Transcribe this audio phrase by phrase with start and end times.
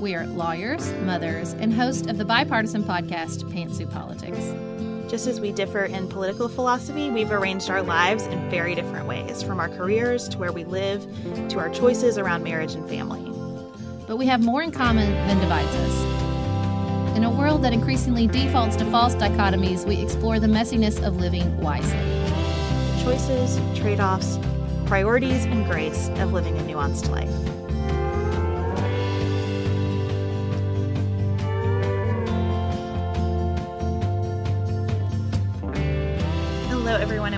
[0.00, 4.52] We are lawyers, mothers, and host of the bipartisan podcast Pantsuit Politics.
[5.08, 9.42] Just as we differ in political philosophy, we've arranged our lives in very different ways,
[9.42, 11.06] from our careers to where we live
[11.48, 13.22] to our choices around marriage and family.
[14.08, 17.16] But we have more in common than divides us.
[17.16, 21.56] In a world that increasingly defaults to false dichotomies, we explore the messiness of living
[21.58, 21.96] wisely.
[23.04, 24.38] Choices, trade offs,
[24.86, 27.53] priorities, and grace of living a nuanced life.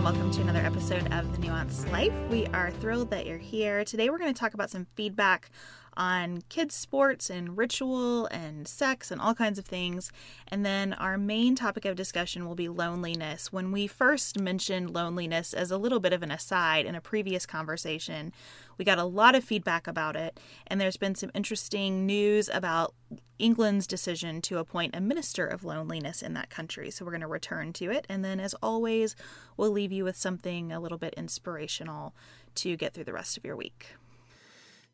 [0.06, 2.12] Welcome to another episode of The Nuanced Life.
[2.30, 3.84] We are thrilled that you're here.
[3.84, 5.50] Today, we're going to talk about some feedback
[5.96, 10.12] on kids' sports and ritual and sex and all kinds of things.
[10.48, 13.52] And then our main topic of discussion will be loneliness.
[13.52, 17.46] When we first mentioned loneliness as a little bit of an aside in a previous
[17.46, 18.32] conversation,
[18.78, 20.38] we got a lot of feedback about it.
[20.66, 22.94] And there's been some interesting news about
[23.38, 26.90] England's decision to appoint a minister of loneliness in that country.
[26.90, 28.06] So we're going to return to it.
[28.08, 29.14] And then, as always,
[29.56, 32.14] we'll leave you with something a little bit inspirational
[32.56, 33.96] to get through the rest of your week.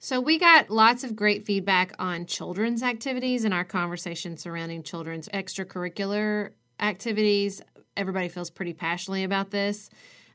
[0.04, 5.28] So, we got lots of great feedback on children's activities and our conversation surrounding children's
[5.28, 6.50] extracurricular
[6.80, 7.62] activities.
[7.96, 9.90] Everybody feels pretty passionately about this.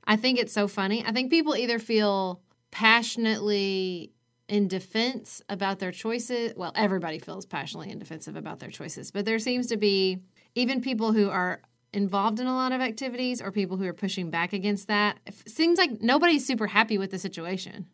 [0.06, 1.04] I think it's so funny.
[1.06, 2.40] I think people either feel
[2.72, 4.14] passionately
[4.48, 6.54] in defense about their choices.
[6.56, 10.20] Well, everybody feels passionately in defensive about their choices, but there seems to be
[10.56, 11.60] even people who are
[11.92, 15.20] involved in a lot of activities or people who are pushing back against that.
[15.26, 17.88] It seems like nobody's super happy with the situation.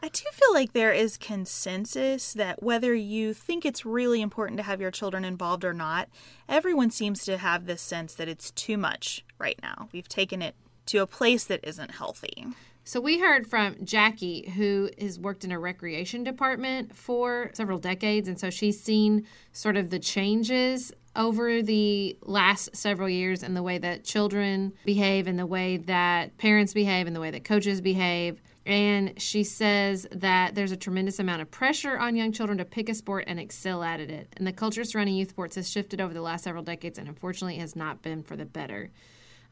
[0.00, 4.62] I do feel like there is consensus that whether you think it's really important to
[4.62, 6.08] have your children involved or not,
[6.48, 9.88] everyone seems to have this sense that it's too much right now.
[9.92, 10.54] We've taken it
[10.86, 12.46] to a place that isn't healthy.
[12.84, 18.28] So we heard from Jackie, who has worked in a recreation department for several decades,
[18.28, 23.62] and so she's seen sort of the changes over the last several years in the
[23.62, 27.80] way that children behave, and the way that parents behave, and the way that coaches
[27.80, 28.40] behave.
[28.66, 32.88] And she says that there's a tremendous amount of pressure on young children to pick
[32.88, 34.34] a sport and excel at it.
[34.36, 37.58] And the culture surrounding youth sports has shifted over the last several decades and unfortunately
[37.58, 38.90] has not been for the better.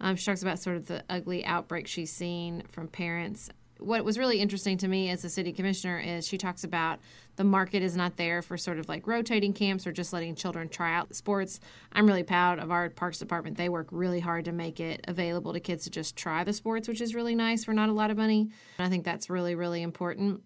[0.00, 3.50] Um, she talks about sort of the ugly outbreak she's seen from parents.
[3.84, 7.00] What was really interesting to me as a city commissioner is she talks about
[7.36, 10.70] the market is not there for sort of like rotating camps or just letting children
[10.70, 11.60] try out sports.
[11.92, 13.58] I'm really proud of our parks department.
[13.58, 16.88] They work really hard to make it available to kids to just try the sports,
[16.88, 18.48] which is really nice for not a lot of money.
[18.78, 20.42] And I think that's really, really important.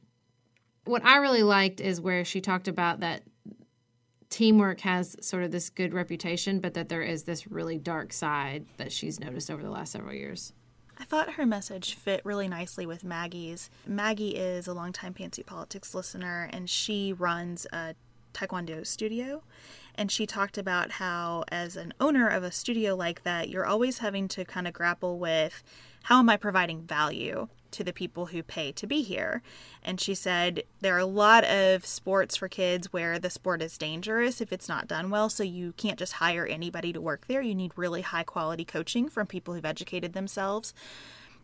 [0.84, 3.22] What I really liked is where she talked about that
[4.30, 8.66] teamwork has sort of this good reputation, but that there is this really dark side
[8.78, 10.52] that she's noticed over the last several years.
[11.00, 13.70] I thought her message fit really nicely with Maggie's.
[13.86, 17.94] Maggie is a longtime Pantsuit Politics listener, and she runs a
[18.34, 19.44] Taekwondo studio.
[19.94, 23.98] And she talked about how, as an owner of a studio like that, you're always
[23.98, 25.62] having to kind of grapple with
[26.04, 29.42] how am I providing value to the people who pay to be here.
[29.82, 33.78] And she said there are a lot of sports for kids where the sport is
[33.78, 35.28] dangerous if it's not done well.
[35.28, 37.42] So you can't just hire anybody to work there.
[37.42, 40.74] You need really high quality coaching from people who've educated themselves.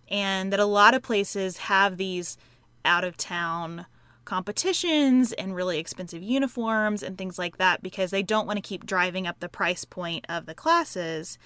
[0.08, 2.36] And that a lot of places have these
[2.84, 3.86] out of town
[4.24, 8.86] competitions and really expensive uniforms and things like that because they don't want to keep
[8.86, 11.38] driving up the price point of the classes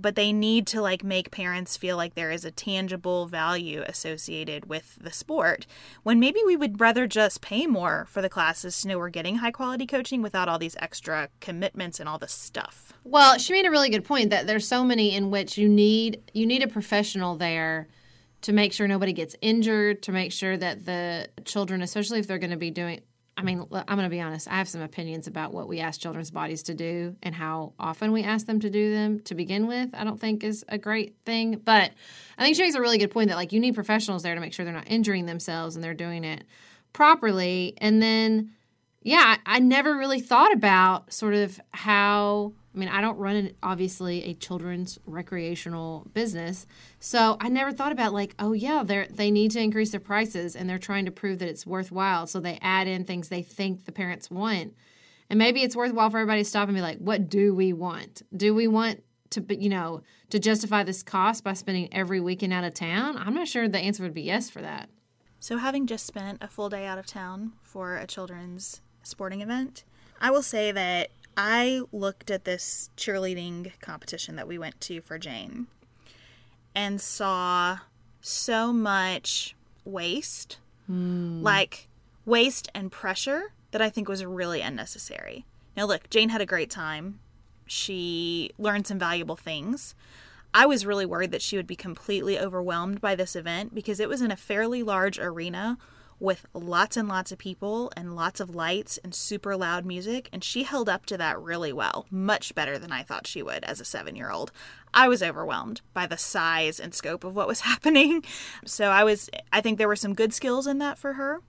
[0.00, 4.66] but they need to like make parents feel like there is a tangible value associated
[4.66, 5.66] with the sport
[6.02, 9.36] when maybe we would rather just pay more for the classes to know we're getting
[9.36, 12.92] high quality coaching without all these extra commitments and all this stuff.
[13.04, 16.30] Well she made a really good point that there's so many in which you need
[16.32, 17.88] you need a professional there
[18.42, 22.38] to make sure nobody gets injured to make sure that the children especially if they're
[22.38, 23.00] going to be doing
[23.40, 24.48] I mean, I'm going to be honest.
[24.48, 28.12] I have some opinions about what we ask children's bodies to do and how often
[28.12, 29.88] we ask them to do them to begin with.
[29.94, 31.90] I don't think is a great thing, but
[32.36, 34.40] I think she makes a really good point that like you need professionals there to
[34.42, 36.44] make sure they're not injuring themselves and they're doing it
[36.92, 37.72] properly.
[37.78, 38.50] And then,
[39.02, 42.52] yeah, I, I never really thought about sort of how.
[42.74, 46.66] I mean, I don't run an, obviously a children's recreational business,
[47.00, 50.54] so I never thought about like, oh yeah, they they need to increase their prices
[50.54, 53.84] and they're trying to prove that it's worthwhile, so they add in things they think
[53.84, 54.74] the parents want,
[55.28, 58.22] and maybe it's worthwhile for everybody to stop and be like, what do we want?
[58.36, 62.64] Do we want to you know to justify this cost by spending every weekend out
[62.64, 63.16] of town?
[63.16, 64.90] I'm not sure the answer would be yes for that.
[65.42, 69.84] So, having just spent a full day out of town for a children's sporting event,
[70.20, 71.10] I will say that
[71.42, 75.68] I looked at this cheerleading competition that we went to for Jane
[76.74, 77.78] and saw
[78.20, 79.56] so much
[79.86, 80.58] waste,
[80.88, 81.42] mm.
[81.42, 81.88] like
[82.26, 85.46] waste and pressure, that I think was really unnecessary.
[85.78, 87.20] Now, look, Jane had a great time.
[87.64, 89.94] She learned some valuable things.
[90.52, 94.10] I was really worried that she would be completely overwhelmed by this event because it
[94.10, 95.78] was in a fairly large arena
[96.20, 100.44] with lots and lots of people and lots of lights and super loud music, and
[100.44, 103.80] she held up to that really well, much better than I thought she would as
[103.80, 104.52] a seven year old.
[104.92, 108.22] I was overwhelmed by the size and scope of what was happening.
[108.64, 111.40] So I was, I think there were some good skills in that for her.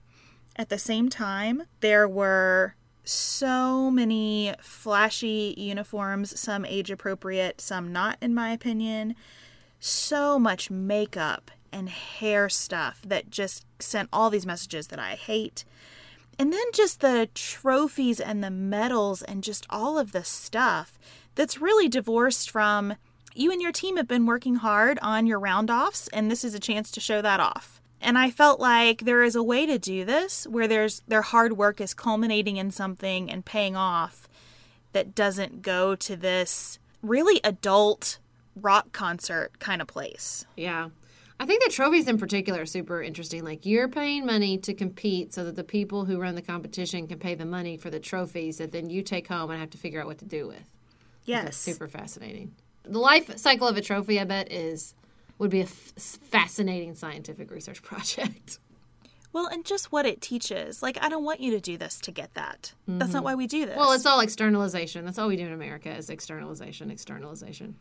[0.56, 8.16] At the same time, there were so many flashy uniforms, some age appropriate, some not,
[8.20, 9.14] in my opinion.
[9.80, 15.64] So much makeup and hair stuff that just sent all these messages that I hate.
[16.38, 20.98] And then just the trophies and the medals and just all of the stuff
[21.34, 22.94] that's really divorced from
[23.34, 26.54] you and your team have been working hard on your round offs, and this is
[26.54, 27.80] a chance to show that off.
[28.00, 31.56] And I felt like there is a way to do this where there's their hard
[31.56, 34.28] work is culminating in something and paying off
[34.92, 38.18] that doesn't go to this really adult
[38.56, 40.44] rock concert kind of place.
[40.56, 40.88] Yeah.
[41.42, 43.42] I think the trophies in particular are super interesting.
[43.42, 47.18] Like you're paying money to compete so that the people who run the competition can
[47.18, 50.00] pay the money for the trophies that then you take home and have to figure
[50.00, 50.62] out what to do with.
[51.24, 51.56] Yes.
[51.56, 52.54] Super fascinating.
[52.84, 54.94] The life cycle of a trophy, I bet, is
[55.38, 58.60] would be a f- fascinating scientific research project.
[59.32, 60.80] Well, and just what it teaches.
[60.80, 62.72] Like, I don't want you to do this to get that.
[62.88, 63.00] Mm-hmm.
[63.00, 63.24] That's not mm-hmm.
[63.24, 63.76] why we do this.
[63.76, 65.04] Well, it's all externalization.
[65.04, 67.74] That's all we do in America is externalization, externalization.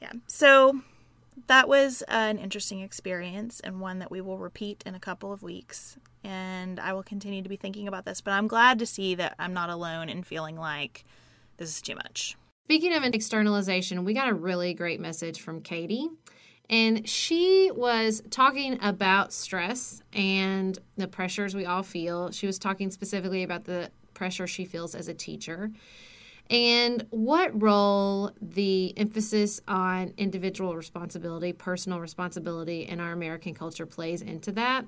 [0.00, 0.12] Yeah.
[0.28, 0.80] So
[1.46, 5.42] that was an interesting experience and one that we will repeat in a couple of
[5.42, 5.96] weeks.
[6.24, 9.34] And I will continue to be thinking about this, but I'm glad to see that
[9.38, 11.04] I'm not alone in feeling like
[11.56, 12.36] this is too much.
[12.66, 16.08] Speaking of externalization, we got a really great message from Katie.
[16.70, 22.30] And she was talking about stress and the pressures we all feel.
[22.30, 25.70] She was talking specifically about the pressure she feels as a teacher
[26.50, 34.22] and what role the emphasis on individual responsibility, personal responsibility in our American culture plays
[34.22, 34.86] into that.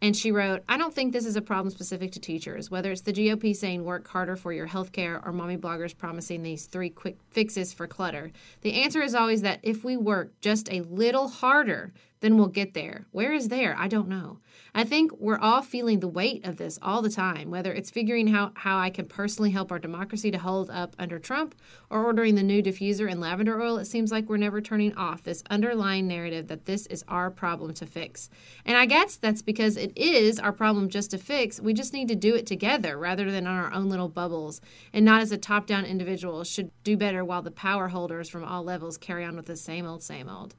[0.00, 3.00] And she wrote, I don't think this is a problem specific to teachers, whether it's
[3.00, 6.90] the GOP saying work harder for your health care or mommy bloggers promising these three
[6.90, 8.30] quick fixes for clutter.
[8.60, 12.74] The answer is always that if we work just a little harder, then we'll get
[12.74, 13.06] there.
[13.12, 13.76] Where is there?
[13.78, 14.38] I don't know.
[14.74, 18.34] I think we're all feeling the weight of this all the time, whether it's figuring
[18.34, 21.54] out how I can personally help our democracy to hold up under Trump
[21.90, 23.78] or ordering the new diffuser and lavender oil.
[23.78, 27.72] It seems like we're never turning off this underlying narrative that this is our problem
[27.74, 28.28] to fix.
[28.64, 31.60] And I guess that's because it is our problem just to fix.
[31.60, 34.60] We just need to do it together rather than on our own little bubbles
[34.92, 38.44] and not as a top down individual should do better while the power holders from
[38.44, 40.54] all levels carry on with the same old, same old.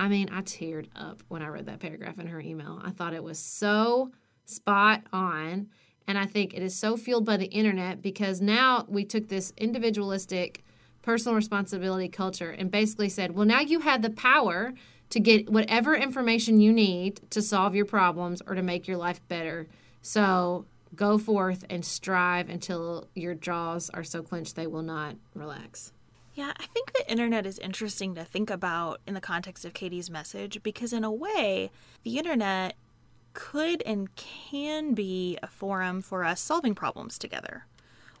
[0.00, 2.80] I mean, I teared up when I read that paragraph in her email.
[2.82, 4.10] I thought it was so
[4.46, 5.68] spot on.
[6.08, 9.52] And I think it is so fueled by the internet because now we took this
[9.58, 10.64] individualistic
[11.02, 14.72] personal responsibility culture and basically said, well, now you have the power
[15.10, 19.20] to get whatever information you need to solve your problems or to make your life
[19.28, 19.68] better.
[20.00, 20.64] So
[20.94, 25.92] go forth and strive until your jaws are so clenched they will not relax.
[26.40, 30.08] Yeah, I think the internet is interesting to think about in the context of Katie's
[30.08, 31.70] message because, in a way,
[32.02, 32.76] the internet
[33.34, 37.66] could and can be a forum for us solving problems together.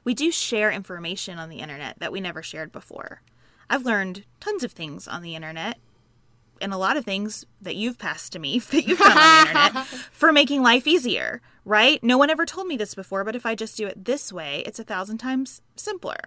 [0.04, 3.22] We do share information on the internet that we never shared before.
[3.70, 5.78] I've learned tons of things on the internet
[6.60, 9.48] and a lot of things that you've passed to me that you've done on the
[9.48, 12.04] internet for making life easier, right?
[12.04, 14.62] No one ever told me this before, but if I just do it this way,
[14.66, 16.18] it's a thousand times simpler.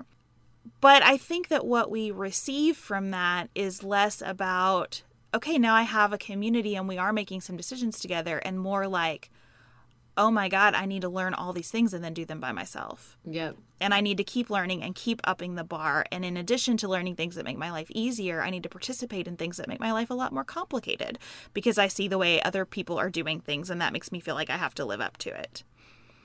[0.81, 5.03] But I think that what we receive from that is less about,
[5.33, 8.87] okay, now I have a community and we are making some decisions together, and more
[8.87, 9.29] like,
[10.15, 12.51] oh my God, I need to learn all these things and then do them by
[12.51, 13.17] myself.
[13.25, 13.57] Yep.
[13.81, 16.05] And I need to keep learning and keep upping the bar.
[16.11, 19.27] And in addition to learning things that make my life easier, I need to participate
[19.27, 21.17] in things that make my life a lot more complicated
[21.53, 24.35] because I see the way other people are doing things and that makes me feel
[24.35, 25.63] like I have to live up to it.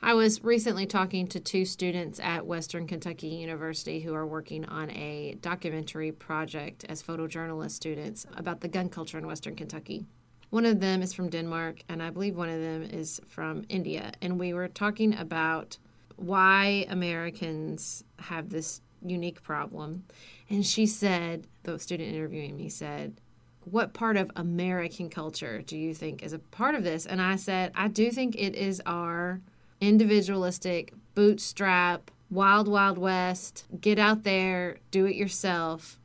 [0.00, 4.90] I was recently talking to two students at Western Kentucky University who are working on
[4.92, 10.06] a documentary project as photojournalist students about the gun culture in Western Kentucky.
[10.50, 14.12] One of them is from Denmark, and I believe one of them is from India.
[14.22, 15.78] And we were talking about
[16.14, 20.04] why Americans have this unique problem.
[20.48, 23.20] And she said, the student interviewing me said,
[23.64, 27.04] What part of American culture do you think is a part of this?
[27.04, 29.40] And I said, I do think it is our
[29.80, 35.98] individualistic, bootstrap, wild, wild west, get out there, do it yourself,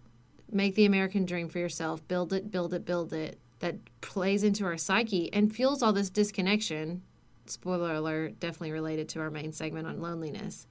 [0.51, 4.65] make the American dream for yourself, build it, build it, build it, that plays into
[4.65, 7.01] our psyche and fuels all this disconnection.
[7.45, 10.67] Spoiler alert, definitely related to our main segment on loneliness.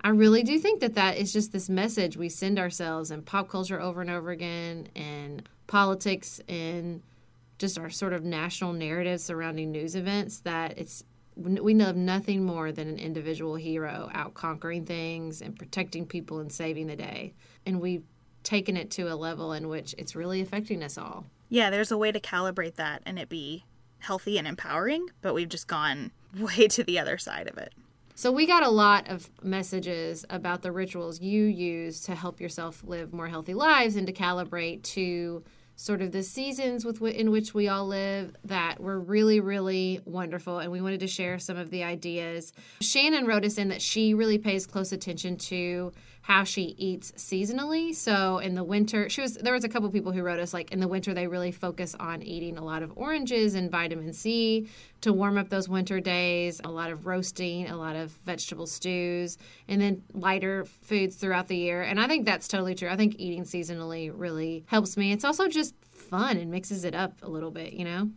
[0.00, 3.48] I really do think that that is just this message we send ourselves in pop
[3.48, 7.02] culture over and over again, and politics, and
[7.58, 11.02] just our sort of national narrative surrounding news events that it's
[11.38, 16.52] we know nothing more than an individual hero out conquering things and protecting people and
[16.52, 17.34] saving the day.
[17.64, 18.04] And we've
[18.42, 21.26] taken it to a level in which it's really affecting us all.
[21.48, 23.64] Yeah, there's a way to calibrate that and it be
[24.00, 27.72] healthy and empowering, but we've just gone way to the other side of it.
[28.14, 32.82] So, we got a lot of messages about the rituals you use to help yourself
[32.84, 35.44] live more healthy lives and to calibrate to
[35.78, 40.58] sort of the seasons with in which we all live that were really really wonderful
[40.58, 44.12] and we wanted to share some of the ideas shannon wrote us in that she
[44.12, 45.92] really pays close attention to
[46.28, 47.94] how she eats seasonally.
[47.94, 50.70] So in the winter, she was there was a couple people who wrote us like
[50.72, 54.68] in the winter they really focus on eating a lot of oranges and vitamin C
[55.00, 59.38] to warm up those winter days, a lot of roasting, a lot of vegetable stews,
[59.68, 61.82] and then lighter foods throughout the year.
[61.82, 62.88] And I think that's totally true.
[62.88, 65.12] I think eating seasonally really helps me.
[65.12, 68.10] It's also just fun and mixes it up a little bit, you know?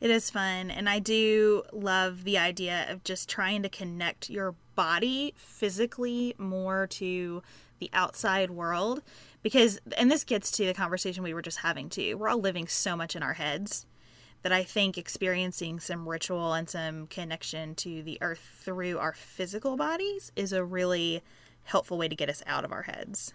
[0.00, 0.70] It is fun.
[0.70, 6.86] And I do love the idea of just trying to connect your body physically more
[6.88, 7.42] to
[7.78, 9.02] the outside world.
[9.42, 12.18] Because, and this gets to the conversation we were just having too.
[12.18, 13.86] We're all living so much in our heads
[14.46, 19.76] that I think experiencing some ritual and some connection to the earth through our physical
[19.76, 21.24] bodies is a really
[21.64, 23.34] helpful way to get us out of our heads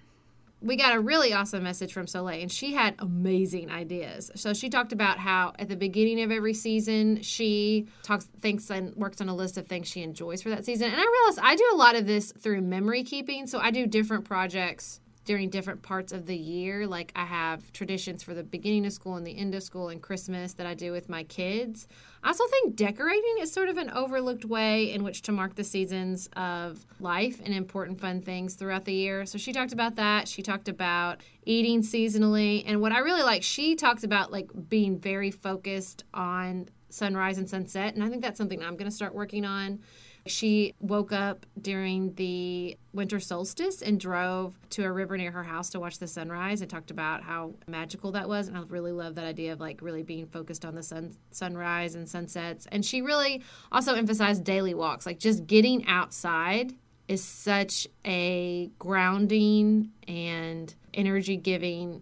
[0.62, 4.30] we got a really awesome message from Soleil, and she had amazing ideas.
[4.36, 8.96] So she talked about how at the beginning of every season, she talks, thinks, and
[8.96, 10.91] works on a list of things she enjoys for that season.
[10.91, 13.48] And I realized I do a lot of this through memory keeping.
[13.48, 16.88] So I do different projects during different parts of the year.
[16.88, 20.01] Like I have traditions for the beginning of school and the end of school and
[20.01, 21.88] Christmas that I do with my kids.
[22.24, 25.63] I also think decorating is sort of an overlooked way in which to mark the
[25.63, 29.25] seasons of life and important fun things throughout the year.
[29.25, 30.28] So she talked about that.
[30.28, 32.63] She talked about eating seasonally.
[32.66, 37.50] And what I really like, she talked about like being very focused on sunrise and
[37.50, 37.96] sunset.
[37.96, 39.80] And I think that's something I'm going to start working on
[40.28, 45.70] she woke up during the winter solstice and drove to a river near her house
[45.72, 48.48] to watch the sunrise and talked about how magical that was.
[48.48, 51.96] And I really love that idea of like really being focused on the sun sunrise
[51.96, 52.68] and sunsets.
[52.72, 56.74] And she really also emphasized daily walks, like just getting outside
[57.08, 62.01] is such a grounding and energy giving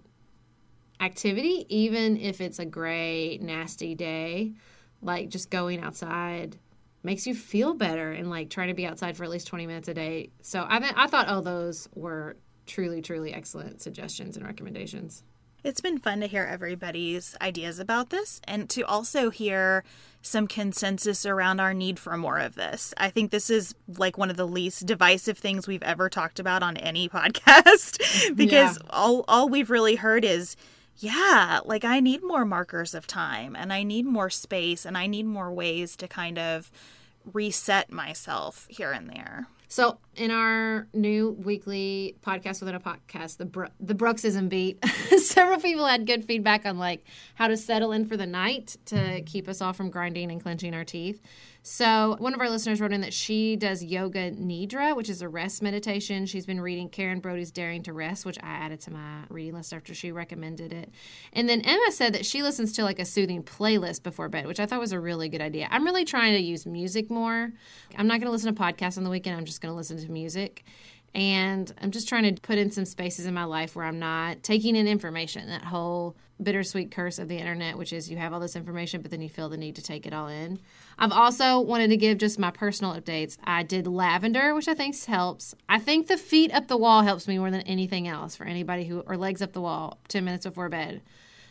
[1.00, 4.54] activity, even if it's a gray, nasty day.
[5.02, 6.58] Like just going outside
[7.03, 9.88] makes you feel better and like trying to be outside for at least 20 minutes
[9.88, 10.32] a day.
[10.41, 15.24] So I I thought all those were truly truly excellent suggestions and recommendations.
[15.62, 19.84] It's been fun to hear everybody's ideas about this and to also hear
[20.22, 22.94] some consensus around our need for more of this.
[22.96, 26.63] I think this is like one of the least divisive things we've ever talked about
[26.63, 28.89] on any podcast because yeah.
[28.89, 30.56] all all we've really heard is
[31.00, 35.08] yeah, like I need more markers of time and I need more space and I
[35.08, 36.70] need more ways to kind of
[37.34, 39.48] reset myself here and there.
[39.72, 44.84] So, in our new weekly podcast within a podcast, the Bro- the Bruxism beat,
[45.18, 49.22] several people had good feedback on like how to settle in for the night to
[49.22, 51.22] keep us all from grinding and clenching our teeth.
[51.62, 55.28] So, one of our listeners wrote in that she does yoga nidra, which is a
[55.28, 56.25] rest meditation.
[56.25, 59.74] She's been reading Karen Brody's Daring to Rest, which I added to my reading list
[59.74, 60.89] after she recommended it.
[61.34, 64.60] And then Emma said that she listens to like a soothing playlist before bed, which
[64.60, 65.68] I thought was a really good idea.
[65.70, 67.51] I'm really trying to use music more.
[67.98, 69.98] I'm not going to listen to podcasts on the weekend, I'm just going to listen
[69.98, 70.63] to music.
[71.16, 74.44] And I'm just trying to put in some spaces in my life where I'm not
[74.44, 78.39] taking in information, that whole bittersweet curse of the internet, which is you have all
[78.39, 80.60] this information, but then you feel the need to take it all in.
[80.98, 83.38] I've also wanted to give just my personal updates.
[83.44, 85.54] I did lavender, which I think helps.
[85.68, 88.86] I think the feet up the wall helps me more than anything else for anybody
[88.86, 91.01] who, or legs up the wall 10 minutes before bed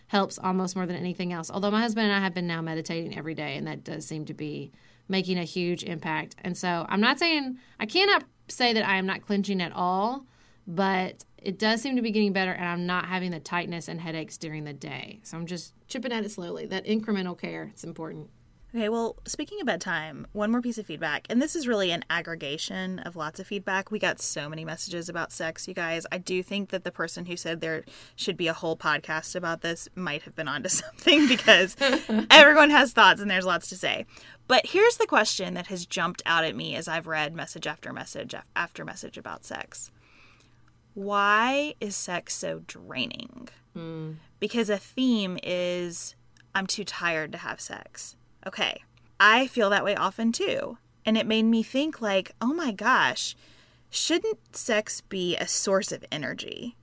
[0.08, 1.50] helps almost more than anything else.
[1.50, 4.24] Although my husband and I have been now meditating every day, and that does seem
[4.26, 4.72] to be
[5.08, 6.36] making a huge impact.
[6.38, 10.26] And so I'm not saying, I cannot say that I am not clenching at all,
[10.66, 14.00] but it does seem to be getting better and I'm not having the tightness and
[14.00, 15.20] headaches during the day.
[15.22, 16.66] So I'm just chipping at it slowly.
[16.66, 18.30] That incremental care, it's important.
[18.74, 22.04] Okay, well, speaking of bedtime, one more piece of feedback, and this is really an
[22.10, 23.90] aggregation of lots of feedback.
[23.90, 26.04] We got so many messages about sex, you guys.
[26.12, 27.84] I do think that the person who said there
[28.14, 31.76] should be a whole podcast about this might have been onto something because
[32.30, 34.04] everyone has thoughts and there's lots to say.
[34.48, 37.90] But here's the question that has jumped out at me as I've read message after
[37.94, 39.90] message after message about sex
[40.92, 43.48] Why is sex so draining?
[43.74, 44.16] Mm.
[44.40, 46.14] Because a theme is
[46.54, 48.82] I'm too tired to have sex Okay.
[49.20, 50.78] I feel that way often too.
[51.04, 53.34] And it made me think, like, oh my gosh,
[53.90, 56.76] shouldn't sex be a source of energy?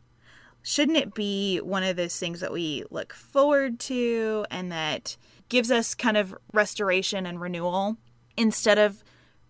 [0.64, 5.16] Shouldn't it be one of those things that we look forward to and that
[5.48, 7.98] gives us kind of restoration and renewal
[8.36, 9.04] instead of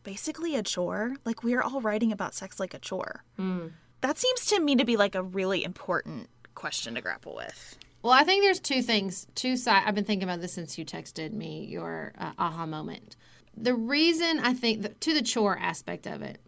[0.03, 1.15] basically a chore?
[1.23, 3.23] Like, we're all writing about sex like a chore.
[3.39, 3.71] Mm.
[4.01, 7.77] That seems to me to be like a really important question to grapple with.
[8.05, 9.81] Well, I think there's two things, two side.
[9.83, 13.15] I've been thinking about this since you texted me your uh, aha moment.
[13.57, 16.39] The reason I think the, to the chore aspect of it,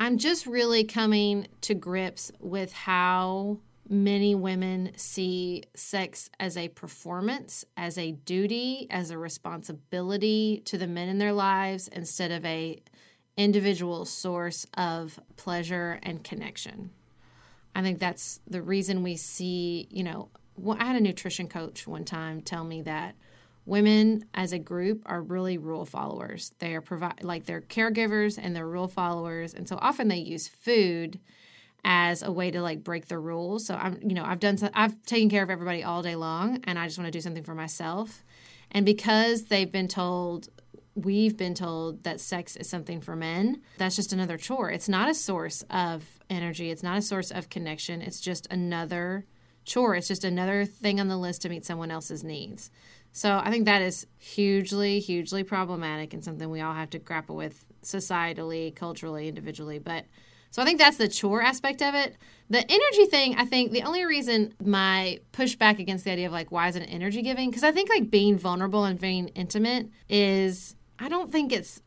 [0.00, 7.64] I'm just really coming to grips with how many women see sex as a performance,
[7.76, 12.82] as a duty, as a responsibility to the men in their lives instead of a
[13.36, 16.90] individual source of pleasure and connection.
[17.76, 20.30] I think that's the reason we see, you know,
[20.60, 23.14] well, I had a nutrition coach one time tell me that
[23.66, 26.52] women as a group are really rule followers.
[26.58, 30.48] They are provide like they're caregivers and they're rule followers, and so often they use
[30.48, 31.20] food
[31.84, 33.66] as a way to like break the rules.
[33.66, 36.78] So I'm, you know, I've done, I've taken care of everybody all day long, and
[36.78, 38.24] I just want to do something for myself.
[38.70, 40.48] And because they've been told,
[40.94, 44.70] we've been told that sex is something for men, that's just another chore.
[44.70, 46.70] It's not a source of energy.
[46.70, 48.02] It's not a source of connection.
[48.02, 49.24] It's just another
[49.64, 49.94] chore.
[49.94, 52.70] It's just another thing on the list to meet someone else's needs.
[53.12, 57.36] So I think that is hugely, hugely problematic and something we all have to grapple
[57.36, 59.78] with societally, culturally, individually.
[59.78, 60.04] But
[60.50, 62.16] so I think that's the chore aspect of it.
[62.48, 66.50] The energy thing, I think the only reason my pushback against the idea of like
[66.50, 67.50] why is it energy giving?
[67.50, 71.80] Because I think like being vulnerable and being intimate is I don't think it's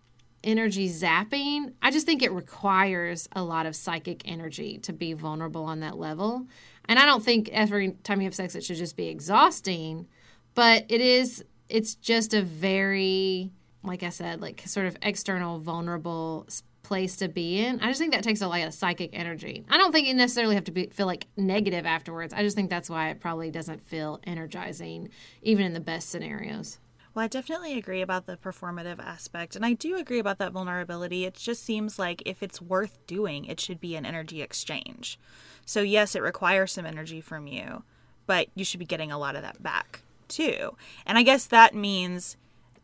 [0.43, 1.73] energy zapping.
[1.81, 5.97] I just think it requires a lot of psychic energy to be vulnerable on that
[5.97, 6.47] level.
[6.87, 10.07] And I don't think every time you have sex it should just be exhausting,
[10.55, 13.51] but it is it's just a very
[13.83, 16.47] like I said, like sort of external vulnerable
[16.83, 17.79] place to be in.
[17.79, 19.65] I just think that takes a lot of psychic energy.
[19.69, 22.33] I don't think you necessarily have to be, feel like negative afterwards.
[22.33, 25.09] I just think that's why it probably doesn't feel energizing
[25.41, 26.77] even in the best scenarios.
[27.13, 29.55] Well, I definitely agree about the performative aspect.
[29.55, 31.25] And I do agree about that vulnerability.
[31.25, 35.19] It just seems like if it's worth doing, it should be an energy exchange.
[35.65, 37.83] So, yes, it requires some energy from you,
[38.25, 40.75] but you should be getting a lot of that back too.
[41.05, 42.35] And I guess that means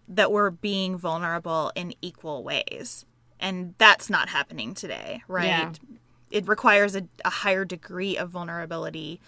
[0.08, 3.06] that we're being vulnerable in equal ways.
[3.40, 5.46] And that's not happening today, right?
[5.46, 5.72] Yeah.
[6.30, 9.20] It requires a, a higher degree of vulnerability,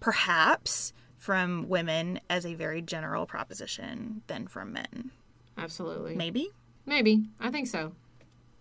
[0.00, 5.10] perhaps from women as a very general proposition than from men.
[5.58, 6.14] Absolutely.
[6.14, 6.50] Maybe?
[6.86, 7.24] Maybe.
[7.40, 7.92] I think so.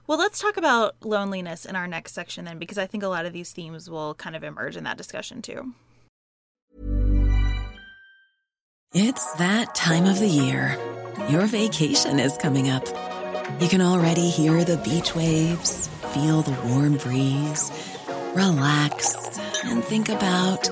[0.08, 3.26] Well, let's talk about loneliness in our next section then, because I think a lot
[3.26, 5.74] of these themes will kind of emerge in that discussion too.
[8.94, 10.78] It's that time of the year.
[11.30, 12.88] Your vacation is coming up.
[13.62, 17.72] You can already hear the beach waves, feel the warm breeze,
[18.34, 20.70] relax, and think about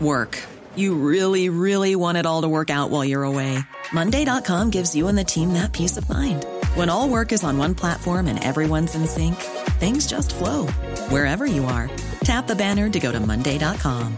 [0.00, 0.38] work.
[0.78, 3.58] You really, really want it all to work out while you're away.
[3.92, 6.46] Monday.com gives you and the team that peace of mind.
[6.76, 9.34] When all work is on one platform and everyone's in sync,
[9.80, 10.68] things just flow
[11.08, 11.90] wherever you are.
[12.20, 14.16] Tap the banner to go to Monday.com.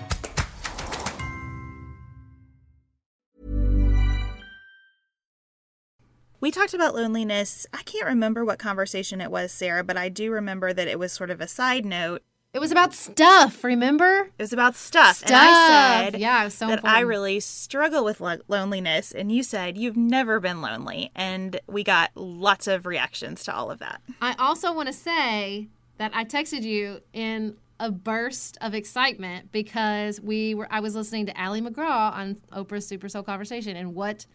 [6.43, 7.67] We talked about loneliness.
[7.73, 11.11] I can't remember what conversation it was, Sarah, but I do remember that it was
[11.11, 14.31] sort of a side note it was about stuff, remember?
[14.37, 15.19] It was about stuff.
[15.19, 15.31] Stuff.
[15.31, 19.13] And I said yeah, so that I really struggle with lo- loneliness.
[19.13, 21.13] And you said you've never been lonely.
[21.15, 24.03] And we got lots of reactions to all of that.
[24.21, 30.21] I also want to say that I texted you in a burst of excitement because
[30.21, 33.77] we were I was listening to Ali MacGraw on Oprah's Super Soul Conversation.
[33.77, 34.27] And what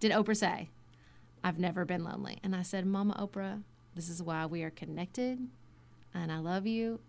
[0.00, 0.70] did Oprah say?
[1.44, 2.40] I've never been lonely.
[2.42, 3.62] And I said, Mama Oprah,
[3.94, 5.38] this is why we are connected.
[6.12, 7.00] And I love you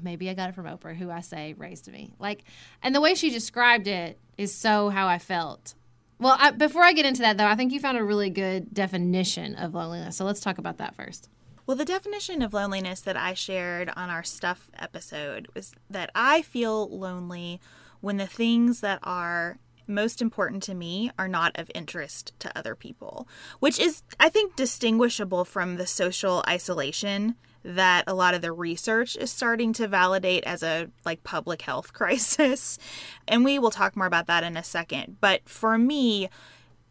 [0.00, 2.12] maybe I got it from Oprah, who I say raised me.
[2.18, 2.44] Like,
[2.82, 5.74] and the way she described it is so how I felt
[6.20, 8.74] Well, I, before I get into that, though, I think you found a really good
[8.74, 10.16] definition of loneliness.
[10.16, 11.28] So let's talk about that first.
[11.66, 16.42] Well, the definition of loneliness that I shared on our stuff episode was that I
[16.42, 17.60] feel lonely
[18.00, 22.74] when the things that are most important to me are not of interest to other
[22.74, 23.28] people,
[23.60, 27.36] which is, I think, distinguishable from the social isolation
[27.68, 31.92] that a lot of the research is starting to validate as a like public health
[31.92, 32.78] crisis.
[33.26, 35.18] And we will talk more about that in a second.
[35.20, 36.28] But for me,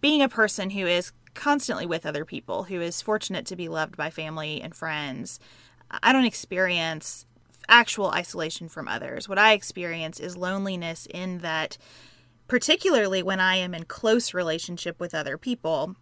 [0.02, 3.98] being a person who is constantly with other people, who is fortunate to be loved
[3.98, 5.40] by family and friends,
[6.04, 7.26] I don't experience
[7.68, 9.28] actual isolation from others.
[9.28, 11.78] What I experience is loneliness in that
[12.48, 15.96] particularly when I am in close relationship with other people,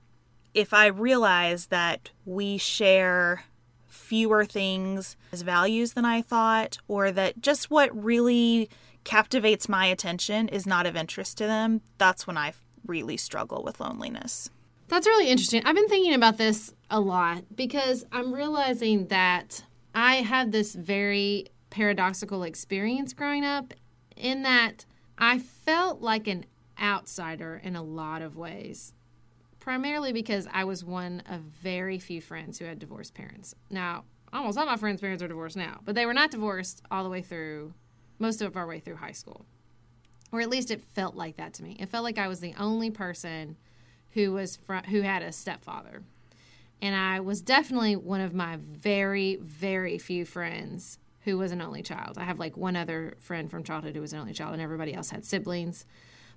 [0.53, 3.45] if I realize that we share
[3.95, 8.69] fewer things as values than I thought, or that just what really
[9.03, 12.53] captivates my attention is not of interest to them, that's when I
[12.85, 14.49] really struggle with loneliness.
[14.87, 15.63] That's really interesting.
[15.65, 21.47] I've been thinking about this a lot because I'm realizing that I had this very
[21.69, 23.73] paradoxical experience growing up
[24.15, 24.85] in that
[25.17, 26.45] I felt like an
[26.79, 28.93] outsider in a lot of ways
[29.65, 33.55] primarily because I was one of very few friends who had divorced parents.
[33.71, 37.03] Now, almost all my friends' parents are divorced now, but they were not divorced all
[37.03, 37.73] the way through,
[38.19, 39.43] most of our way through high school.
[40.31, 41.77] Or at least it felt like that to me.
[41.79, 43.57] It felt like I was the only person
[44.11, 46.03] who was fr- who had a stepfather.
[46.79, 51.81] And I was definitely one of my very, very few friends who was an only
[51.81, 52.19] child.
[52.19, 54.93] I have like one other friend from childhood who was an only child, and everybody
[54.93, 55.87] else had siblings.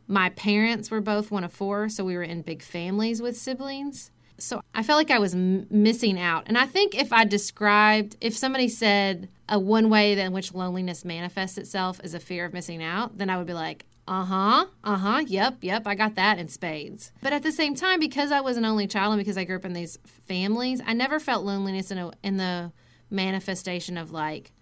[0.09, 4.11] My parents were both one of four, so we were in big families with siblings.
[4.39, 6.45] So I felt like I was m- missing out.
[6.47, 10.55] And I think if I described, if somebody said a one way that in which
[10.55, 14.25] loneliness manifests itself is a fear of missing out, then I would be like, uh
[14.25, 17.13] huh, uh huh, yep, yep, I got that in spades.
[17.21, 19.57] But at the same time, because I was an only child and because I grew
[19.57, 22.73] up in these families, I never felt loneliness in, a, in the
[23.11, 24.53] manifestation of like,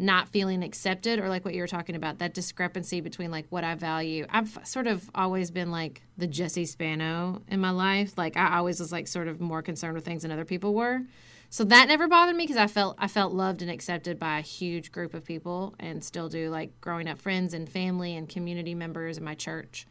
[0.00, 3.64] not feeling accepted or like what you were talking about that discrepancy between like what
[3.64, 4.26] i value.
[4.30, 8.16] I've sort of always been like the Jessie Spano in my life.
[8.16, 11.02] Like i always was like sort of more concerned with things than other people were.
[11.50, 14.42] So that never bothered me because i felt i felt loved and accepted by a
[14.42, 18.74] huge group of people and still do like growing up friends and family and community
[18.74, 19.86] members in my church.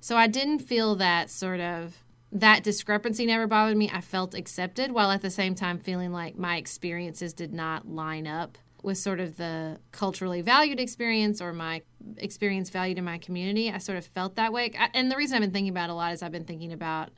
[0.00, 3.90] So i didn't feel that sort of that discrepancy never bothered me.
[3.92, 8.26] I felt accepted while at the same time feeling like my experiences did not line
[8.26, 11.82] up with sort of the culturally valued experience or my
[12.16, 13.70] experience valued in my community.
[13.70, 14.72] I sort of felt that way.
[14.92, 17.10] And the reason I've been thinking about a lot is I've been thinking about,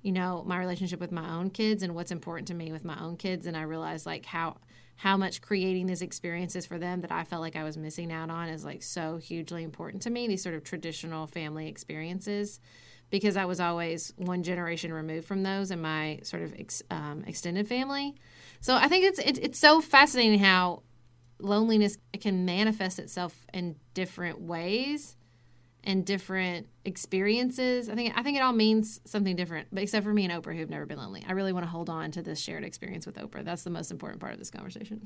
[0.00, 2.98] you know, my relationship with my own kids and what's important to me with my
[3.00, 3.46] own kids.
[3.46, 4.58] And I realized like how
[4.98, 8.30] how much creating these experiences for them that I felt like I was missing out
[8.30, 10.26] on is like so hugely important to me.
[10.26, 12.58] These sort of traditional family experiences,
[13.08, 17.22] because I was always one generation removed from those in my sort of ex, um,
[17.28, 18.16] extended family.
[18.60, 20.82] So I think it's it, it's so fascinating how
[21.40, 25.16] loneliness can manifest itself in different ways
[25.84, 27.88] and different experiences.
[27.88, 30.56] I think I think it all means something different, but except for me and Oprah
[30.56, 31.24] who've never been lonely.
[31.26, 33.44] I really want to hold on to this shared experience with Oprah.
[33.44, 35.02] That's the most important part of this conversation.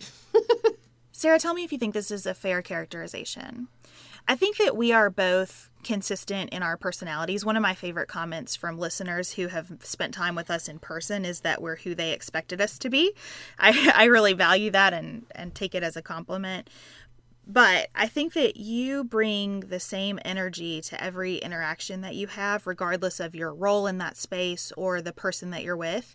[1.12, 3.68] Sarah, tell me if you think this is a fair characterization.
[4.28, 7.44] I think that we are both consistent in our personalities.
[7.44, 11.24] One of my favorite comments from listeners who have spent time with us in person
[11.24, 13.12] is that we're who they expected us to be.
[13.58, 16.70] I, I really value that and, and take it as a compliment.
[17.44, 22.68] But I think that you bring the same energy to every interaction that you have,
[22.68, 26.14] regardless of your role in that space or the person that you're with.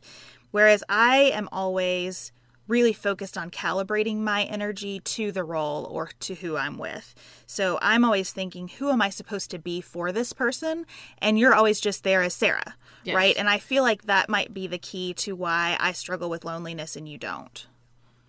[0.51, 2.31] Whereas I am always
[2.67, 7.15] really focused on calibrating my energy to the role or to who I'm with.
[7.45, 10.85] So I'm always thinking, who am I supposed to be for this person?
[11.19, 13.15] And you're always just there as Sarah, yes.
[13.15, 13.35] right?
[13.37, 16.95] And I feel like that might be the key to why I struggle with loneliness
[16.95, 17.65] and you don't.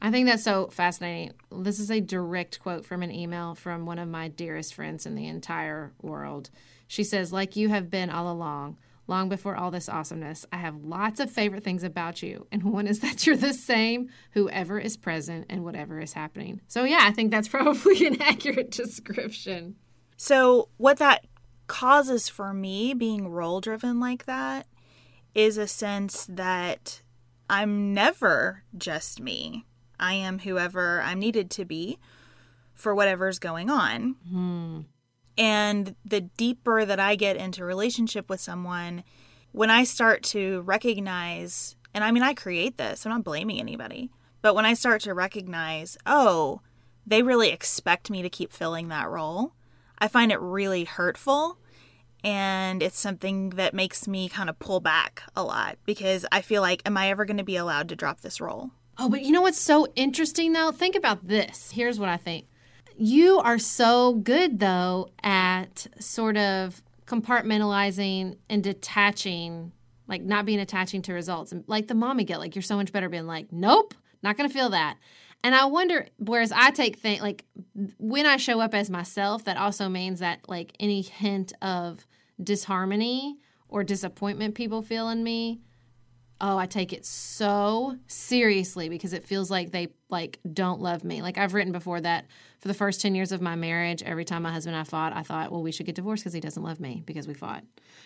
[0.01, 1.33] I think that's so fascinating.
[1.51, 5.17] This is a direct quote from an email from one of my dearest friends in
[5.17, 6.51] the entire world.
[6.87, 8.77] She says, Like you have been all along,
[9.09, 10.47] long before all this awesomeness.
[10.53, 14.11] I have lots of favorite things about you, and one is that you're the same
[14.33, 16.61] whoever is present and whatever is happening.
[16.69, 19.77] So, yeah, I think that's probably an accurate description.
[20.17, 21.27] So, what that
[21.67, 24.67] causes for me being role driven like that
[25.35, 27.03] is a sense that
[27.49, 29.65] I'm never just me.
[30.01, 31.99] I am whoever I'm needed to be
[32.75, 34.17] for whatever's going on.
[34.31, 34.81] Hmm.
[35.39, 39.05] And the deeper that I get into relationship with someone,
[39.53, 44.11] when I start to recognize, and I mean, I create this, I'm not blaming anybody,
[44.43, 46.61] but when I start to recognize, oh,
[47.07, 49.53] they really expect me to keep filling that role,
[49.99, 51.59] I find it really hurtful.
[52.25, 56.63] And it's something that makes me kind of pull back a lot because I feel
[56.63, 58.73] like, am I ever going to be allowed to drop this role?
[58.99, 60.73] Oh, but you know what's so interesting though?
[60.73, 61.71] Think about this.
[61.71, 62.47] Here's what I think.
[63.01, 69.71] You are so good though at sort of compartmentalizing and detaching,
[70.09, 71.55] like not being attaching to results.
[71.69, 74.71] Like the mommy guilt, like you're so much better being like, nope, not gonna feel
[74.71, 74.97] that.
[75.45, 77.45] And I wonder, whereas I take things like
[77.99, 82.05] when I show up as myself, that also means that like any hint of
[82.43, 83.37] disharmony
[83.69, 85.61] or disappointment people feel in me,
[86.41, 91.23] oh, I take it so seriously because it feels like they like don't love me.
[91.23, 92.27] Like I've written before that
[92.61, 95.13] for the first 10 years of my marriage, every time my husband and I fought,
[95.13, 97.63] I thought, well, we should get divorced because he doesn't love me because we fought.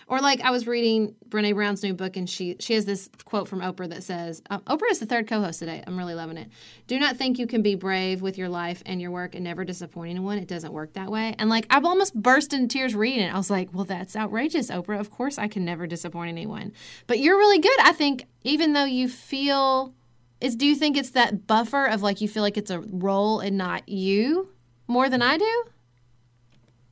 [0.09, 3.49] Or like I was reading Brene Brown's new book and she she has this quote
[3.49, 5.83] from Oprah that says, uh, Oprah is the third co-host today.
[5.87, 6.49] I'm really loving it.
[6.87, 9.65] Do not think you can be brave with your life and your work and never
[9.65, 10.39] disappoint anyone.
[10.39, 11.35] It doesn't work that way.
[11.39, 13.33] And like I've almost burst into tears reading it.
[13.33, 15.01] I was like, well, that's outrageous, Oprah.
[15.01, 16.73] Of course I can never disappoint anyone.
[17.07, 17.81] But you're really good.
[17.81, 19.95] I think even though you feel
[20.43, 23.41] is do you think it's that buffer of like you feel like it's a role
[23.41, 24.49] and not you
[24.87, 25.65] more than I do?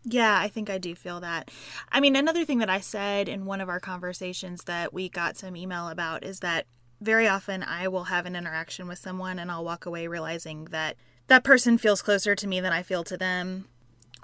[0.05, 1.51] Yeah, I think I do feel that.
[1.93, 5.37] I mean, another thing that I said in one of our conversations that we got
[5.37, 6.67] some email about is that
[7.01, 10.97] very often I will have an interaction with someone and I'll walk away realizing that
[11.27, 13.69] that person feels closer to me than I feel to them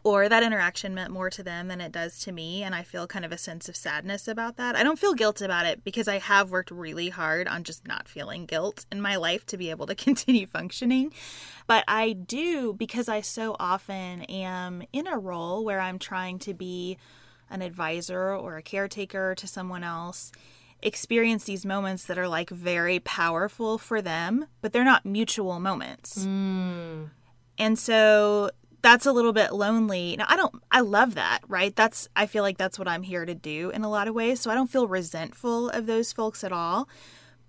[0.06, 3.08] or that interaction meant more to them than it does to me and i feel
[3.08, 4.76] kind of a sense of sadness about that.
[4.76, 8.06] I don't feel guilt about it because i have worked really hard on just not
[8.08, 11.12] feeling guilt in my life to be able to continue functioning.
[11.66, 16.54] But i do because i so often am in a role where i'm trying to
[16.54, 16.98] be
[17.50, 20.30] an advisor or a caretaker to someone else
[20.82, 26.24] experience these moments that are like very powerful for them but they're not mutual moments.
[26.24, 27.10] Mm.
[27.58, 28.50] and so
[28.82, 30.16] that's a little bit lonely.
[30.16, 31.74] Now, I don't, I love that, right?
[31.74, 34.40] That's, I feel like that's what I'm here to do in a lot of ways.
[34.40, 36.88] So I don't feel resentful of those folks at all.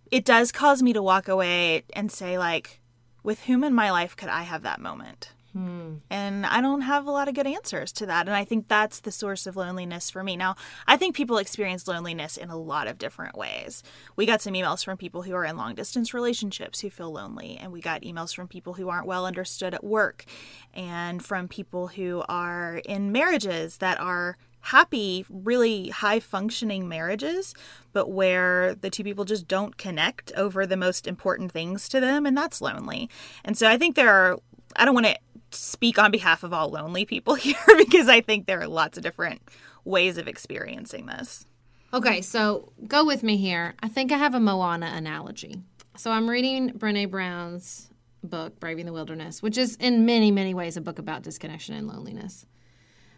[0.10, 2.80] It does cause me to walk away and say, like,
[3.24, 5.34] with whom in my life could I have that moment?
[5.58, 5.96] Hmm.
[6.12, 8.28] And I don't have a lot of good answers to that.
[8.28, 10.38] And I think that's the source of loneliness for me.
[10.38, 13.82] Now, I think people experience loneliness in a lot of different ways.
[14.15, 17.58] We got some emails from people who are in long distance relationships who feel lonely.
[17.60, 20.26] And we got emails from people who aren't well understood at work
[20.76, 27.56] and from people who are in marriages that are happy, really high functioning marriages,
[27.93, 32.28] but where the two people just don't connect over the most important things to them.
[32.28, 33.10] And that's lonely.
[33.43, 34.38] And so I think there are,
[34.76, 35.17] I don't want to
[35.52, 39.04] speak on behalf of all lonely people here because I think there are lots of
[39.04, 39.42] different
[39.86, 41.46] ways of experiencing this.
[41.94, 43.76] Okay, so go with me here.
[43.82, 45.62] I think I have a Moana analogy.
[45.96, 47.90] So I'm reading Brene Brown's
[48.24, 51.88] book, Braving the Wilderness, which is in many, many ways a book about disconnection and
[51.88, 52.46] loneliness.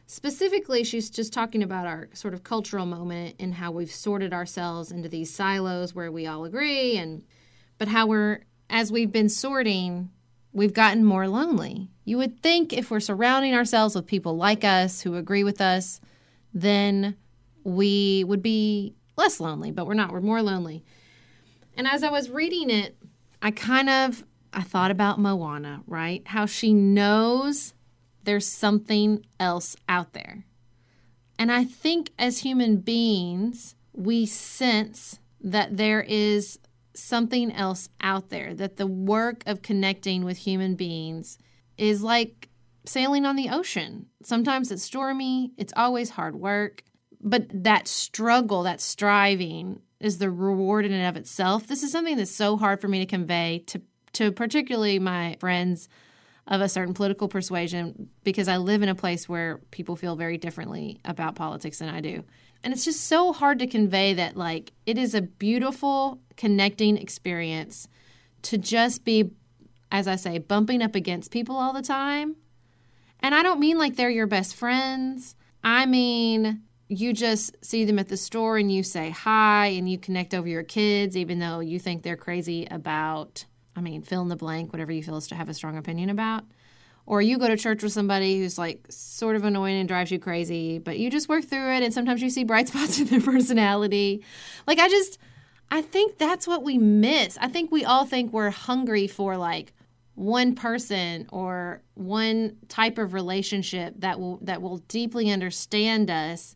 [0.05, 4.91] Specifically, she's just talking about our sort of cultural moment and how we've sorted ourselves
[4.91, 7.23] into these silos where we all agree and
[7.77, 10.09] but how we're as we've been sorting,
[10.53, 11.89] we've gotten more lonely.
[12.05, 16.01] You would think if we're surrounding ourselves with people like us who agree with us,
[16.53, 17.15] then
[17.63, 20.11] we would be less lonely, but we're not.
[20.11, 20.83] We're more lonely.
[21.75, 22.97] And as I was reading it,
[23.41, 26.23] I kind of I thought about Moana, right?
[26.25, 27.73] How she knows
[28.23, 30.45] there's something else out there.
[31.37, 36.59] And I think as human beings, we sense that there is
[37.01, 41.37] something else out there, that the work of connecting with human beings
[41.77, 42.49] is like
[42.85, 44.07] sailing on the ocean.
[44.23, 46.83] Sometimes it's stormy, it's always hard work,
[47.21, 51.67] but that struggle, that striving is the reward in and of itself.
[51.67, 53.81] This is something that's so hard for me to convey to
[54.13, 55.87] to particularly my friends
[56.47, 60.37] of a certain political persuasion because I live in a place where people feel very
[60.37, 62.23] differently about politics than I do.
[62.63, 67.87] And it's just so hard to convey that like it is a beautiful connecting experience
[68.43, 69.31] to just be
[69.91, 72.35] as I say bumping up against people all the time.
[73.21, 75.35] And I don't mean like they're your best friends.
[75.63, 79.97] I mean you just see them at the store and you say hi and you
[79.97, 83.45] connect over your kids even though you think they're crazy about
[83.79, 86.09] I mean, fill in the blank, whatever you feel is to have a strong opinion
[86.09, 86.43] about.
[87.09, 90.19] Or you go to church with somebody who's like sort of annoying and drives you
[90.19, 93.19] crazy, but you just work through it and sometimes you see bright spots in their
[93.19, 94.23] personality.
[94.67, 95.17] Like, I just,
[95.71, 97.35] I think that's what we miss.
[97.41, 99.73] I think we all think we're hungry for like
[100.13, 106.55] one person or one type of relationship that will that will deeply understand us.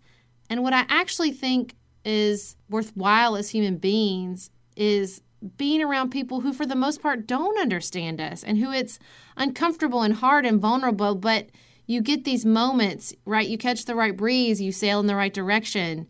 [0.51, 5.21] And what I actually think is worthwhile as human beings is
[5.57, 8.99] being around people who, for the most part, don't understand us and who it's
[9.35, 11.47] uncomfortable and hard and vulnerable, but
[11.85, 13.47] you get these moments, right?
[13.47, 16.07] You catch the right breeze, you sail in the right direction.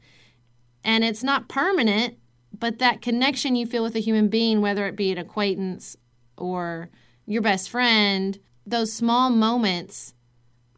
[0.84, 2.18] And it's not permanent,
[2.58, 5.98] but that connection you feel with a human being, whether it be an acquaintance
[6.38, 6.90] or
[7.26, 10.14] your best friend, those small moments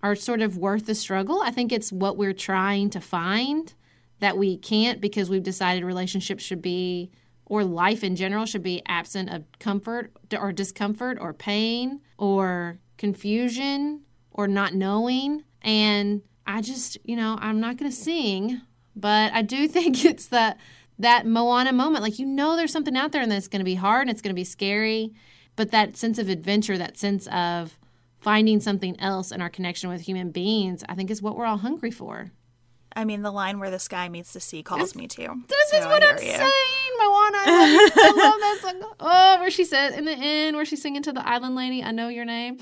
[0.01, 1.41] are sort of worth the struggle.
[1.41, 3.73] I think it's what we're trying to find
[4.19, 7.11] that we can't because we've decided relationships should be
[7.45, 14.01] or life in general should be absent of comfort or discomfort or pain or confusion
[14.31, 15.43] or not knowing.
[15.61, 18.61] And I just, you know, I'm not going to sing,
[18.95, 20.57] but I do think it's that
[20.97, 22.03] that Moana moment.
[22.03, 24.21] Like you know, there's something out there, and that's going to be hard and it's
[24.21, 25.13] going to be scary,
[25.55, 27.77] but that sense of adventure, that sense of
[28.19, 31.57] finding something else in our connection with human beings, I think is what we're all
[31.57, 32.31] hungry for.
[32.95, 35.43] I mean, the line where the sky meets the sea calls This- me too.
[35.47, 36.31] This So is what I'm you.
[36.31, 37.37] saying, Moana.
[37.45, 38.91] I love, that song.
[39.01, 41.91] Oh, where she said in the end, where she's singing to the island lady, "I
[41.91, 42.57] know your name."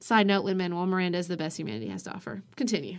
[0.00, 2.42] Side note: Lin Manuel Miranda is the best humanity has to offer.
[2.56, 2.98] Continue.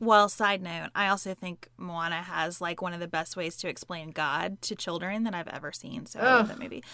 [0.00, 3.68] Well, side note, I also think Moana has like one of the best ways to
[3.68, 6.06] explain God to children that I've ever seen.
[6.06, 6.84] So I love that movie.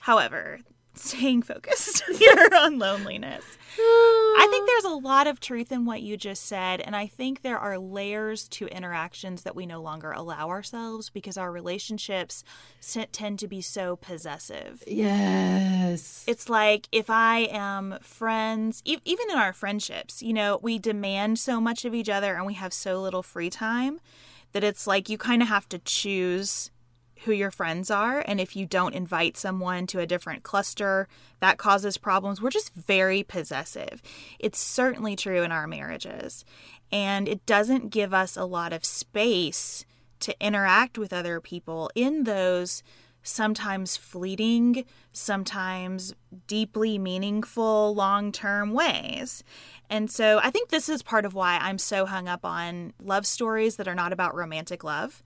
[0.00, 0.60] However,
[0.94, 3.44] staying focused here on loneliness.
[3.76, 7.42] I think there's a lot of truth in what you just said, and I think
[7.42, 12.44] there are layers to interactions that we no longer allow ourselves because our relationships
[13.12, 14.82] tend to be so possessive.
[14.86, 16.24] Yes.
[16.28, 21.38] It's like if I am friends, e- even in our friendships, you know, we demand
[21.38, 24.00] so much of each other and we have so little free time
[24.52, 26.70] that it's like you kind of have to choose
[27.24, 28.24] who your friends are.
[28.26, 31.08] And if you don't invite someone to a different cluster,
[31.40, 32.40] that causes problems.
[32.40, 34.02] We're just very possessive.
[34.38, 36.44] It's certainly true in our marriages.
[36.92, 39.84] And it doesn't give us a lot of space
[40.20, 42.82] to interact with other people in those
[43.24, 46.14] sometimes fleeting, sometimes
[46.46, 49.42] deeply meaningful, long term ways.
[49.90, 53.26] And so I think this is part of why I'm so hung up on love
[53.26, 55.22] stories that are not about romantic love,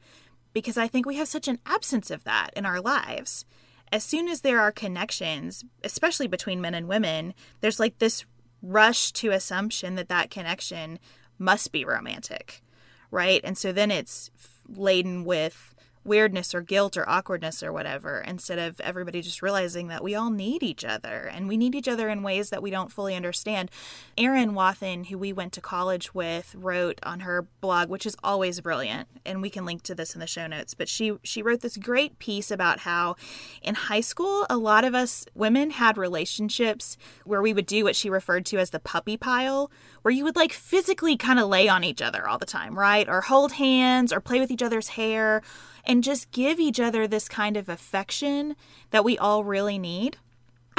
[0.52, 3.44] because I think we have such an absence of that in our lives.
[3.90, 8.24] As soon as there are connections, especially between men and women, there's like this
[8.62, 10.98] rush to assumption that that connection
[11.38, 12.62] must be romantic,
[13.10, 13.40] right?
[13.44, 14.30] And so then it's
[14.68, 15.74] laden with
[16.08, 20.30] weirdness or guilt or awkwardness or whatever instead of everybody just realizing that we all
[20.30, 23.70] need each other and we need each other in ways that we don't fully understand.
[24.16, 28.60] Erin Wathen, who we went to college with, wrote on her blog, which is always
[28.60, 31.60] brilliant, and we can link to this in the show notes, but she she wrote
[31.60, 33.14] this great piece about how
[33.62, 37.96] in high school a lot of us women had relationships where we would do what
[37.96, 39.70] she referred to as the puppy pile,
[40.08, 43.06] where you would like physically kind of lay on each other all the time, right?
[43.10, 45.42] Or hold hands or play with each other's hair
[45.84, 48.56] and just give each other this kind of affection
[48.90, 50.16] that we all really need.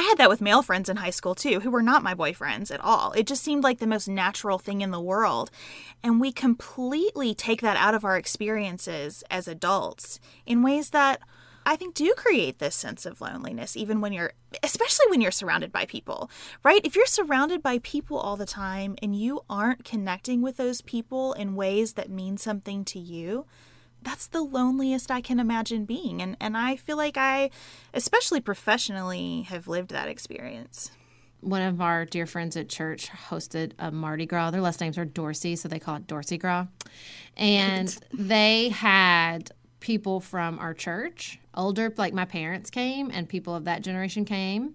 [0.00, 2.72] I had that with male friends in high school too, who were not my boyfriends
[2.72, 3.12] at all.
[3.12, 5.52] It just seemed like the most natural thing in the world.
[6.02, 11.20] And we completely take that out of our experiences as adults in ways that
[11.70, 15.70] I think do create this sense of loneliness, even when you're, especially when you're surrounded
[15.70, 16.28] by people,
[16.64, 16.84] right?
[16.84, 21.32] If you're surrounded by people all the time and you aren't connecting with those people
[21.32, 23.46] in ways that mean something to you,
[24.02, 26.20] that's the loneliest I can imagine being.
[26.20, 27.50] And, and I feel like I,
[27.94, 30.90] especially professionally, have lived that experience.
[31.40, 34.50] One of our dear friends at church hosted a Mardi Gras.
[34.50, 36.66] Their last names are Dorsey, so they call it Dorsey Gras.
[37.36, 43.64] And they had people from our church, older, like my parents came, and people of
[43.64, 44.74] that generation came.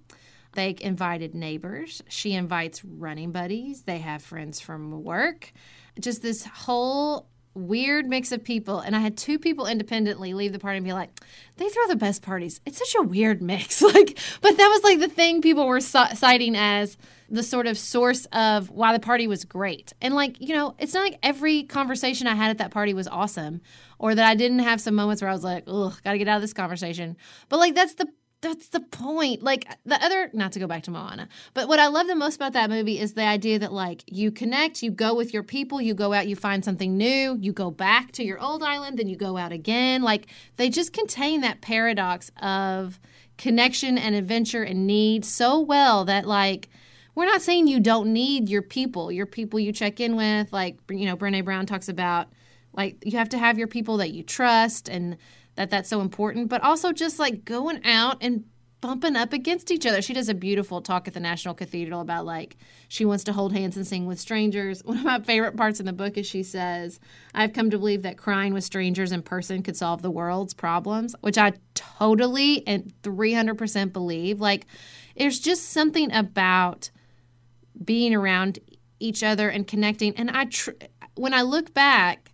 [0.53, 2.01] They invited neighbors.
[2.07, 3.83] She invites running buddies.
[3.83, 5.51] They have friends from work.
[5.99, 8.79] Just this whole weird mix of people.
[8.79, 11.09] And I had two people independently leave the party and be like,
[11.57, 12.61] they throw the best parties.
[12.65, 13.81] It's such a weird mix.
[13.95, 16.97] Like, but that was like the thing people were ci- citing as
[17.29, 19.93] the sort of source of why the party was great.
[20.01, 23.07] And like, you know, it's not like every conversation I had at that party was
[23.07, 23.61] awesome
[23.99, 26.37] or that I didn't have some moments where I was like, ugh, gotta get out
[26.37, 27.15] of this conversation.
[27.47, 28.07] But like, that's the
[28.45, 29.41] that's the point.
[29.41, 32.35] Like the other, not to go back to Moana, but what I love the most
[32.35, 35.81] about that movie is the idea that like you connect, you go with your people,
[35.81, 39.07] you go out, you find something new, you go back to your old island, then
[39.07, 40.03] you go out again.
[40.03, 42.99] Like they just contain that paradox of
[43.37, 46.69] connection and adventure and need so well that like
[47.15, 50.53] we're not saying you don't need your people, your people you check in with.
[50.53, 52.27] Like you know, Brene Brown talks about
[52.73, 55.17] like you have to have your people that you trust and
[55.55, 58.45] that that's so important but also just like going out and
[58.81, 59.99] bumping up against each other.
[59.99, 62.55] She does a beautiful talk at the national cathedral about like
[62.87, 64.83] she wants to hold hands and sing with strangers.
[64.85, 66.99] One of my favorite parts in the book is she says
[67.33, 71.15] i've come to believe that crying with strangers in person could solve the world's problems
[71.21, 71.51] which i
[71.99, 74.41] totally and 300% believe.
[74.41, 74.65] Like
[75.15, 76.89] there's just something about
[77.83, 78.59] being around
[78.99, 80.15] each other and connecting.
[80.15, 80.71] And I, tr-
[81.15, 82.24] when I look back,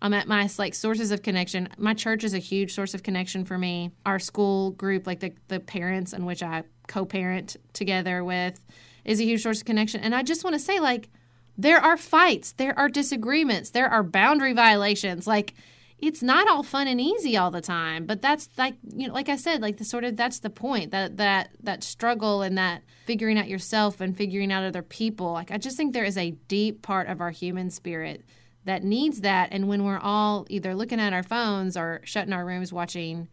[0.00, 1.68] I'm at my like sources of connection.
[1.78, 3.90] My church is a huge source of connection for me.
[4.06, 8.60] Our school group, like the the parents in which I co-parent together with,
[9.04, 10.00] is a huge source of connection.
[10.00, 11.08] And I just want to say, like,
[11.56, 15.26] there are fights, there are disagreements, there are boundary violations.
[15.26, 15.54] Like,
[15.98, 18.06] it's not all fun and easy all the time.
[18.06, 20.92] But that's like you know, like I said, like the sort of that's the point
[20.92, 25.32] that that that struggle and that figuring out yourself and figuring out other people.
[25.32, 28.24] Like, I just think there is a deep part of our human spirit
[28.68, 29.48] that needs that.
[29.50, 33.28] And when we're all either looking at our phones or shutting our rooms watching,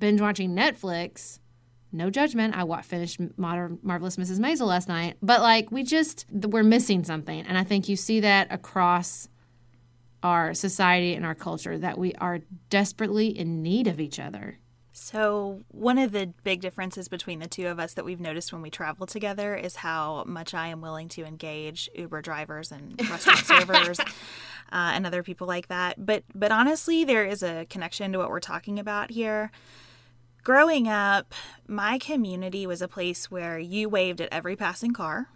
[0.00, 1.38] binge watching Netflix,
[1.92, 2.56] no judgment.
[2.56, 4.40] I watched, finished Modern Marvelous Mrs.
[4.40, 8.20] Maisel last night, but like we just we're missing something, and I think you see
[8.20, 9.28] that across
[10.24, 14.58] our society and our culture that we are desperately in need of each other.
[14.94, 18.62] So, one of the big differences between the two of us that we've noticed when
[18.62, 23.38] we travel together is how much I am willing to engage Uber drivers and restaurant
[23.46, 24.00] servers
[24.70, 26.04] uh, and other people like that.
[26.04, 29.50] But, but honestly, there is a connection to what we're talking about here.
[30.44, 31.34] Growing up,
[31.68, 35.28] my community was a place where you waved at every passing car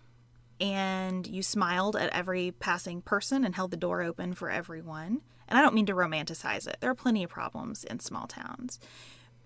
[0.60, 5.20] and you smiled at every passing person and held the door open for everyone.
[5.48, 8.80] And I don't mean to romanticize it, there are plenty of problems in small towns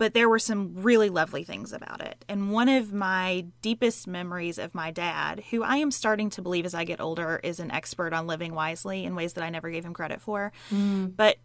[0.00, 2.24] but there were some really lovely things about it.
[2.26, 6.64] And one of my deepest memories of my dad, who I am starting to believe
[6.64, 9.68] as I get older is an expert on living wisely in ways that I never
[9.68, 10.52] gave him credit for.
[10.70, 11.14] Mm.
[11.14, 11.36] But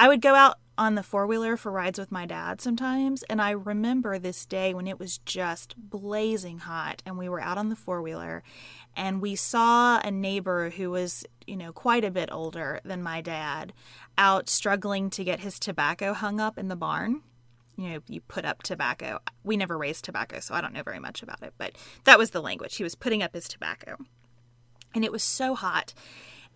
[0.00, 3.22] I would go out on the four wheeler for rides with my dad sometimes.
[3.24, 7.56] And I remember this day when it was just blazing hot and we were out
[7.56, 8.42] on the four wheeler
[8.96, 13.20] and we saw a neighbor who was, you know, quite a bit older than my
[13.20, 13.72] dad
[14.18, 17.22] out struggling to get his tobacco hung up in the barn
[17.76, 19.18] you know, you put up tobacco.
[19.44, 21.72] We never raised tobacco, so I don't know very much about it, but
[22.04, 22.76] that was the language.
[22.76, 23.96] He was putting up his tobacco.
[24.94, 25.94] And it was so hot.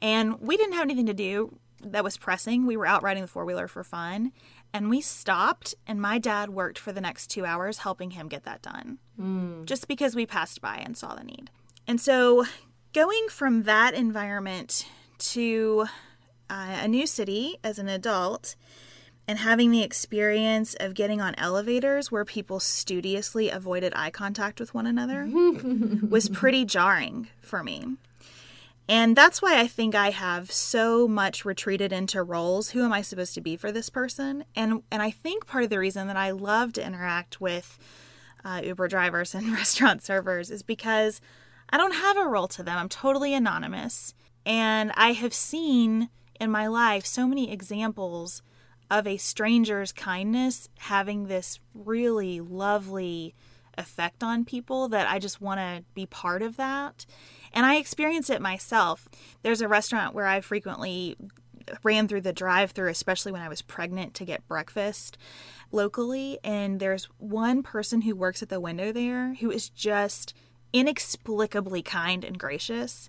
[0.03, 2.67] And we didn't have anything to do that was pressing.
[2.67, 4.33] We were out riding the four wheeler for fun.
[4.73, 8.45] And we stopped, and my dad worked for the next two hours helping him get
[8.45, 9.65] that done, mm.
[9.65, 11.51] just because we passed by and saw the need.
[11.87, 12.45] And so,
[12.93, 14.87] going from that environment
[15.19, 15.87] to
[16.51, 18.57] uh, a new city as an adult,
[19.29, 24.75] and having the experience of getting on elevators where people studiously avoided eye contact with
[24.75, 25.29] one another
[26.09, 27.97] was pretty jarring for me.
[28.89, 32.71] And that's why I think I have so much retreated into roles.
[32.71, 34.45] Who am I supposed to be for this person?
[34.55, 37.79] And and I think part of the reason that I love to interact with
[38.45, 41.21] uh, Uber drivers and restaurant servers is because
[41.69, 42.79] I don't have a role to them.
[42.79, 44.15] I'm totally anonymous,
[44.45, 48.41] and I have seen in my life so many examples
[48.91, 53.35] of a stranger's kindness having this really lovely
[53.79, 57.05] effect on people that I just want to be part of that.
[57.53, 59.09] And I experience it myself.
[59.43, 61.17] There's a restaurant where I frequently
[61.83, 65.19] ran through the drive through, especially when I was pregnant to get breakfast
[65.73, 66.39] locally.
[66.45, 70.35] And there's one person who works at the window there who is just
[70.73, 73.09] inexplicably kind and gracious.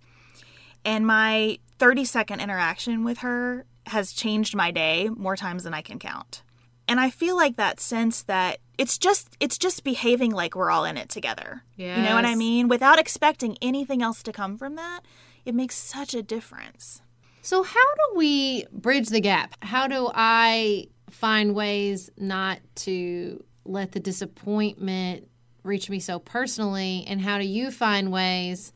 [0.83, 5.81] And my 30 second interaction with her has changed my day more times than I
[5.81, 6.43] can count.
[6.87, 10.85] And I feel like that sense that it's just it's just behaving like we're all
[10.85, 11.63] in it together.
[11.75, 11.97] Yes.
[11.97, 12.67] You know what I mean?
[12.67, 15.01] Without expecting anything else to come from that,
[15.45, 17.01] it makes such a difference.
[17.41, 19.55] So how do we bridge the gap?
[19.61, 25.27] How do I find ways not to let the disappointment
[25.63, 28.71] reach me so personally and how do you find ways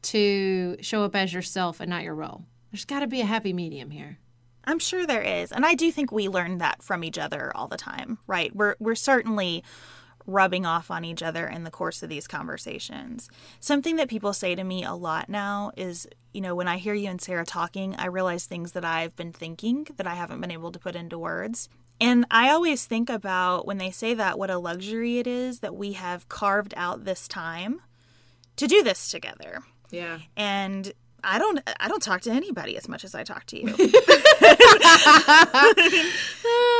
[0.00, 2.44] to show up as yourself and not your role?
[2.70, 4.18] There's got to be a happy medium here.
[4.68, 5.50] I'm sure there is.
[5.50, 8.54] And I do think we learn that from each other all the time, right?
[8.54, 9.64] We're we're certainly
[10.26, 13.30] rubbing off on each other in the course of these conversations.
[13.60, 16.92] Something that people say to me a lot now is, you know, when I hear
[16.92, 20.50] you and Sarah talking, I realize things that I've been thinking that I haven't been
[20.50, 21.70] able to put into words.
[21.98, 25.74] And I always think about when they say that, what a luxury it is that
[25.74, 27.80] we have carved out this time
[28.56, 29.62] to do this together.
[29.90, 30.18] Yeah.
[30.36, 30.92] And
[31.24, 33.68] I don't I don't talk to anybody as much as I talk to you.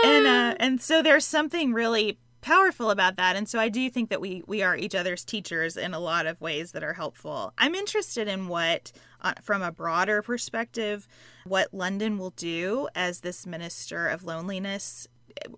[0.05, 4.11] and uh, and so there's something really powerful about that and so I do think
[4.11, 7.53] that we we are each other's teachers in a lot of ways that are helpful.
[7.59, 11.09] I'm interested in what uh, from a broader perspective
[11.45, 15.09] what London will do as this minister of loneliness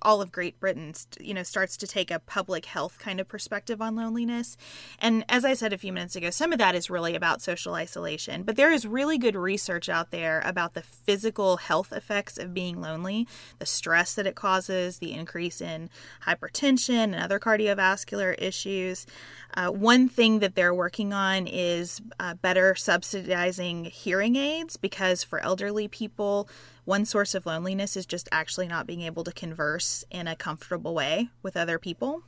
[0.03, 3.81] all of Great Britain, you know, starts to take a public health kind of perspective
[3.81, 4.57] on loneliness.
[4.99, 7.75] And as I said a few minutes ago, some of that is really about social
[7.75, 12.55] isolation, but there is really good research out there about the physical health effects of
[12.55, 13.27] being lonely,
[13.59, 15.91] the stress that it causes, the increase in
[16.27, 19.07] hypertension and other cardiovascular issues.
[19.55, 25.41] Uh, one thing that they're working on is uh, better subsidizing hearing aids because for
[25.41, 26.49] elderly people,
[26.85, 30.95] one source of loneliness is just actually not being able to converse in a comfortable
[30.95, 32.23] way with other people.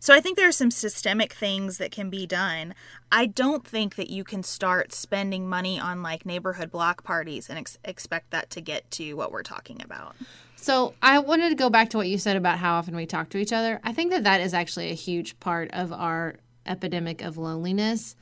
[0.00, 2.74] So I think there are some systemic things that can be done.
[3.10, 7.58] I don't think that you can start spending money on like neighborhood block parties and
[7.58, 10.16] ex- expect that to get to what we're talking about.
[10.64, 13.28] So I wanted to go back to what you said about how often we talk
[13.28, 13.82] to each other.
[13.84, 18.16] I think that that is actually a huge part of our epidemic of loneliness,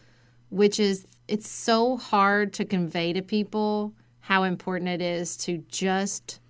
[0.51, 6.41] which is it's so hard to convey to people how important it is to just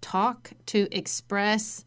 [0.00, 1.84] talk, to express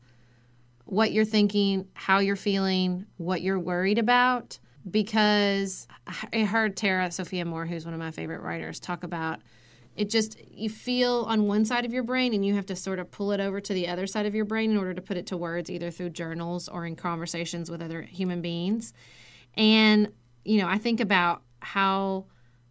[0.86, 4.60] what you're thinking, how you're feeling, what you're worried about.
[4.92, 5.88] Because
[6.32, 9.40] I heard Tara Sophia Moore, who's one of my favorite writers, talk about
[10.00, 13.00] it just you feel on one side of your brain and you have to sort
[13.00, 15.18] of pull it over to the other side of your brain in order to put
[15.18, 18.94] it to words either through journals or in conversations with other human beings.
[19.58, 20.10] And
[20.46, 22.26] you know i think about how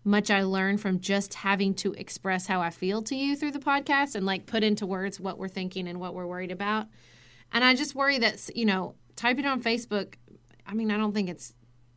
[0.05, 3.59] much i learn from just having to express how i feel to you through the
[3.59, 6.87] podcast and like put into words what we're thinking and what we're worried about.
[7.53, 10.15] And i just worry that you know typing on facebook
[10.67, 11.55] i mean i don't think it's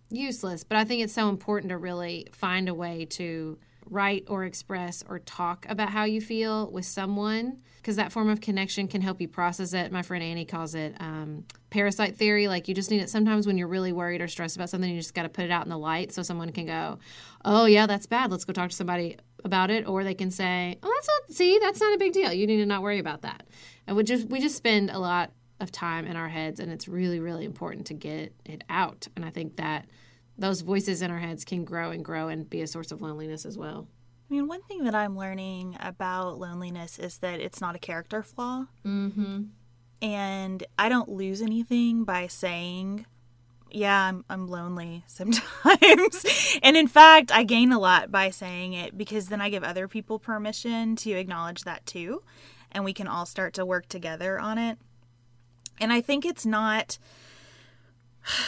[0.09, 3.57] useless but i think it's so important to really find a way to
[3.91, 8.39] write or express or talk about how you feel with someone because that form of
[8.39, 9.91] connection can help you process it.
[9.91, 12.47] My friend Annie calls it um, parasite theory.
[12.47, 14.97] Like you just need it sometimes when you're really worried or stressed about something, you
[14.97, 16.99] just got to put it out in the light so someone can go,
[17.43, 18.31] oh, yeah, that's bad.
[18.31, 19.87] Let's go talk to somebody about it.
[19.87, 22.31] Or they can say, oh, that's not, see, that's not a big deal.
[22.31, 23.43] You need to not worry about that.
[23.87, 26.87] And we just, we just spend a lot of time in our heads and it's
[26.87, 29.07] really, really important to get it out.
[29.15, 29.87] And I think that
[30.41, 33.45] those voices in our heads can grow and grow and be a source of loneliness
[33.45, 33.87] as well.
[34.29, 38.23] I mean, one thing that I'm learning about loneliness is that it's not a character
[38.23, 38.67] flaw.
[38.85, 39.43] Mm-hmm.
[40.01, 43.05] And I don't lose anything by saying,
[43.69, 46.57] yeah, I'm, I'm lonely sometimes.
[46.63, 49.87] and in fact, I gain a lot by saying it because then I give other
[49.87, 52.23] people permission to acknowledge that too.
[52.71, 54.77] And we can all start to work together on it.
[55.79, 56.97] And I think it's not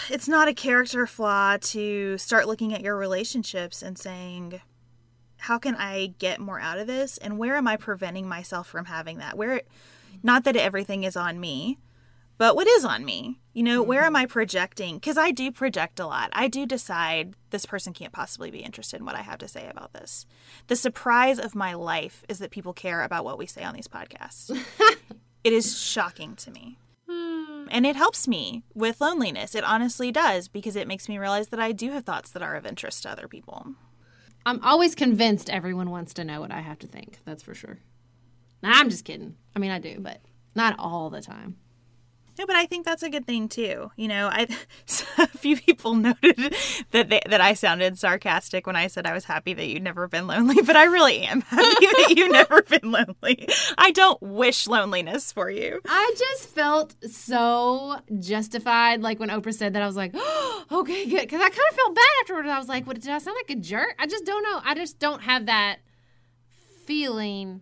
[0.09, 4.61] it's not a character flaw to start looking at your relationships and saying,
[5.37, 7.17] how can I get more out of this?
[7.17, 9.37] And where am I preventing myself from having that?
[9.37, 9.61] Where,
[10.21, 11.79] not that everything is on me,
[12.37, 13.39] but what is on me?
[13.53, 13.89] You know, mm-hmm.
[13.89, 14.95] where am I projecting?
[14.95, 16.29] Because I do project a lot.
[16.33, 19.67] I do decide this person can't possibly be interested in what I have to say
[19.69, 20.25] about this.
[20.67, 23.87] The surprise of my life is that people care about what we say on these
[23.87, 24.49] podcasts.
[25.43, 26.77] it is shocking to me.
[27.69, 29.55] And it helps me with loneliness.
[29.55, 32.55] It honestly does because it makes me realize that I do have thoughts that are
[32.55, 33.67] of interest to other people.
[34.45, 37.19] I'm always convinced everyone wants to know what I have to think.
[37.25, 37.79] That's for sure.
[38.61, 39.35] Nah, I'm just kidding.
[39.55, 40.21] I mean, I do, but
[40.55, 41.57] not all the time.
[42.37, 43.91] No, but I think that's a good thing too.
[43.95, 44.47] You know, I
[45.17, 46.55] a few people noted
[46.91, 50.07] that they, that I sounded sarcastic when I said I was happy that you'd never
[50.07, 53.47] been lonely, but I really am happy that you've never been lonely.
[53.77, 55.79] I don't wish loneliness for you.
[55.87, 59.83] I just felt so justified, like when Oprah said that.
[59.83, 62.49] I was like, oh, okay, good, because I kind of felt bad afterwards.
[62.49, 63.95] I was like, what did I sound like a jerk?
[63.99, 64.61] I just don't know.
[64.63, 65.79] I just don't have that
[66.85, 67.61] feeling.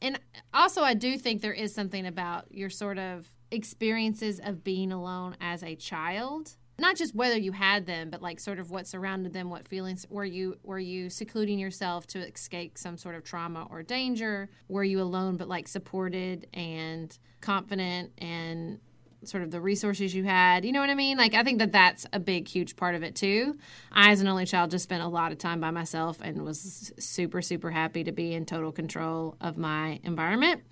[0.00, 0.20] And
[0.54, 5.36] also, I do think there is something about your sort of experiences of being alone
[5.40, 6.56] as a child.
[6.80, 10.06] Not just whether you had them but like sort of what surrounded them what feelings
[10.08, 14.48] were you were you secluding yourself to escape some sort of trauma or danger?
[14.68, 18.78] Were you alone but like supported and confident and
[19.28, 20.64] sort of the resources you had.
[20.64, 21.18] You know what I mean?
[21.18, 23.56] Like, I think that that's a big, huge part of it too.
[23.92, 26.92] I, as an only child, just spent a lot of time by myself and was
[26.98, 30.62] super, super happy to be in total control of my environment.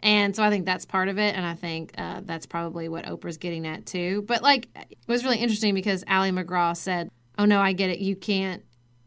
[0.00, 1.34] And so I think that's part of it.
[1.34, 4.22] And I think uh, that's probably what Oprah's getting at too.
[4.26, 7.98] But like, it was really interesting because Ali MacGraw said, Oh, no, I get it.
[7.98, 8.62] You can't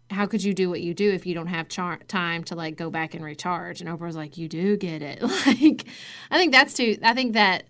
[0.09, 2.75] how could you do what you do if you don't have char- time to like
[2.75, 5.85] go back and recharge and oprah was like you do get it like
[6.31, 7.63] i think that's too i think that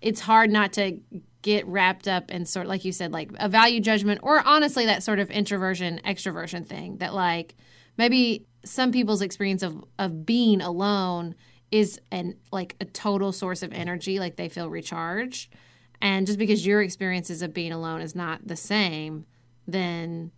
[0.00, 0.98] it's hard not to
[1.42, 5.02] get wrapped up in sort like you said like a value judgment or honestly that
[5.02, 7.54] sort of introversion extroversion thing that like
[7.96, 11.34] maybe some people's experience of of being alone
[11.70, 15.52] is an like a total source of energy like they feel recharged.
[16.00, 19.26] And just because your experiences of being alone is not the same
[19.66, 20.30] then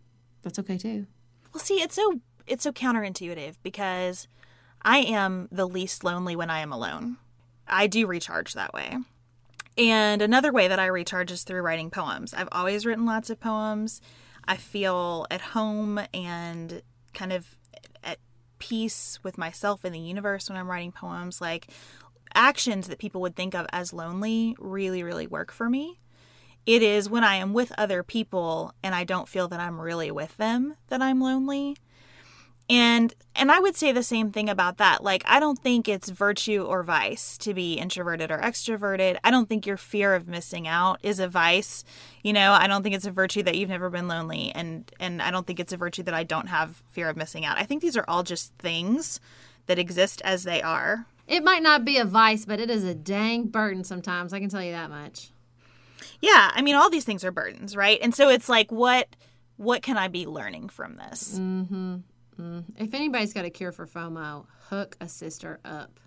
[0.43, 1.07] that's okay too.
[1.53, 4.27] Well see it's so it's so counterintuitive because
[4.83, 7.17] i am the least lonely when i am alone.
[7.69, 8.97] I do recharge that way.
[9.77, 12.35] And another way that I recharge is through writing poems.
[12.35, 14.01] I've always written lots of poems.
[14.47, 16.83] I feel at home and
[17.15, 17.57] kind of
[18.03, 18.19] at
[18.59, 21.41] peace with myself and the universe when I'm writing poems.
[21.41, 21.69] Like
[22.35, 26.01] actions that people would think of as lonely really, really work for me.
[26.67, 30.11] It is when I am with other people and I don't feel that I'm really
[30.11, 31.77] with them that I'm lonely
[32.71, 35.03] and and i would say the same thing about that.
[35.03, 39.19] Like i don't think it's virtue or vice to be introverted or extroverted.
[39.25, 41.85] I don't think your fear of missing out is a vice.
[42.23, 44.53] You know i don't think it's a virtue that you've never been lonely.
[44.55, 47.45] And and i don't think it's a virtue that i don't have fear of missing
[47.45, 47.59] out.
[47.59, 49.21] I think these are all just things
[49.67, 51.07] that exist as they are.
[51.27, 54.33] It might not be a vice, but it is a dang burden sometimes.
[54.33, 55.31] I can tell you that much.
[56.21, 57.99] yeah i mean all these things are burdens right?
[58.03, 59.09] And so it's like what
[59.57, 61.97] what can i be learning from this mm-hmm.
[62.41, 62.83] Mm-hmm.
[62.83, 66.01] If anybody's got a cure for FOMO, hook a sister up.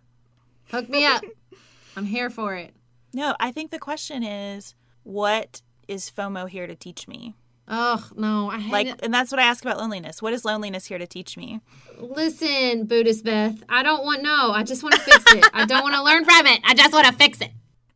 [0.72, 1.24] Hook me up.
[1.96, 2.74] I'm here for it.
[3.14, 4.74] no i think the question is
[5.04, 7.36] what is fomo here to teach me
[7.68, 9.00] Oh no, I hate like it.
[9.04, 11.62] and that's what i ask about loneliness what is loneliness here to teach me
[12.00, 14.52] Listen, Buddhist Beth, I don't want no.
[14.52, 15.46] I just want to fix it.
[15.54, 16.60] I don't want to learn from it.
[16.66, 17.52] I just want to fix it.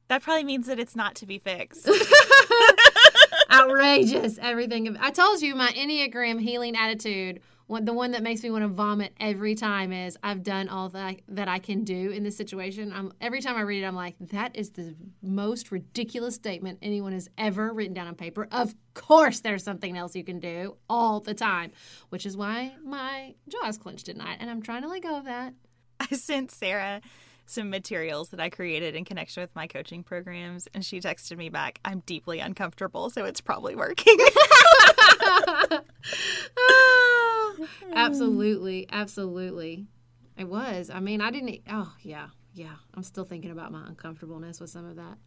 [0.10, 1.90] that probably means that it's not to be fixed
[3.52, 4.38] Outrageous.
[4.42, 4.96] Everything.
[5.00, 7.42] I told you my Enneagram healing attitude.
[7.68, 10.88] One, the one that makes me want to vomit every time is I've done all
[10.90, 12.94] that that I can do in this situation.
[12.94, 17.12] I'm every time I read it, I'm like, that is the most ridiculous statement anyone
[17.12, 18.48] has ever written down on paper.
[18.52, 21.74] Of course, there's something else you can do all the time,
[22.08, 25.18] which is why my jaw is clenched at night, and I'm trying to let go
[25.18, 25.54] of that.
[26.00, 27.02] i sent sarah
[27.50, 31.50] some materials that i created in connection with my coaching programs and she texted me
[31.50, 34.18] back i'm deeply uncomfortable so it's probably working
[37.94, 39.86] absolutely, absolutely.
[40.38, 40.90] It was.
[40.90, 41.62] I mean, I didn't.
[41.70, 42.76] Oh, yeah, yeah.
[42.94, 45.18] I'm still thinking about my uncomfortableness with some of that.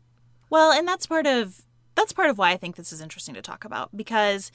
[0.49, 1.63] Well, and that's part of
[1.95, 4.53] that's part of why I think this is interesting to talk about because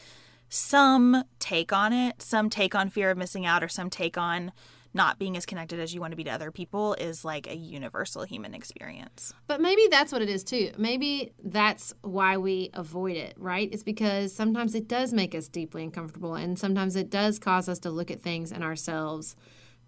[0.50, 4.52] some take on it, some take on fear of missing out or some take on
[4.96, 7.56] not being as connected as you want to be to other people is like a
[7.56, 9.34] universal human experience.
[9.46, 10.72] But maybe that's what it is too.
[10.78, 13.70] Maybe that's why we avoid it, right?
[13.72, 17.80] It's because sometimes it does make us deeply uncomfortable, and sometimes it does cause us
[17.80, 19.36] to look at things in ourselves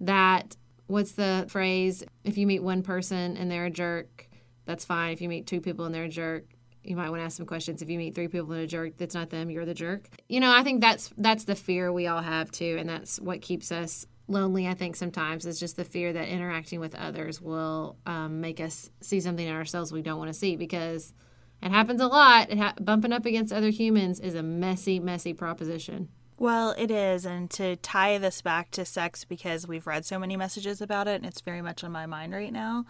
[0.02, 2.04] that what's the phrase?
[2.24, 4.28] If you meet one person and they're a jerk,
[4.66, 5.14] that's fine.
[5.14, 6.46] If you meet two people and they're a jerk,
[6.84, 7.82] you might want to ask some questions.
[7.82, 10.08] If you meet three people and a jerk, that's not them, you're the jerk.
[10.28, 13.42] You know, I think that's that's the fear we all have too, and that's what
[13.42, 14.68] keeps us lonely.
[14.68, 18.90] I think sometimes is just the fear that interacting with others will um, make us
[19.02, 21.14] see something in ourselves we don't want to see because
[21.62, 22.50] it happens a lot.
[22.50, 26.10] It ha- bumping up against other humans is a messy, messy proposition.
[26.38, 27.26] Well, it is.
[27.26, 31.16] And to tie this back to sex, because we've read so many messages about it
[31.16, 32.86] and it's very much on my mind right now,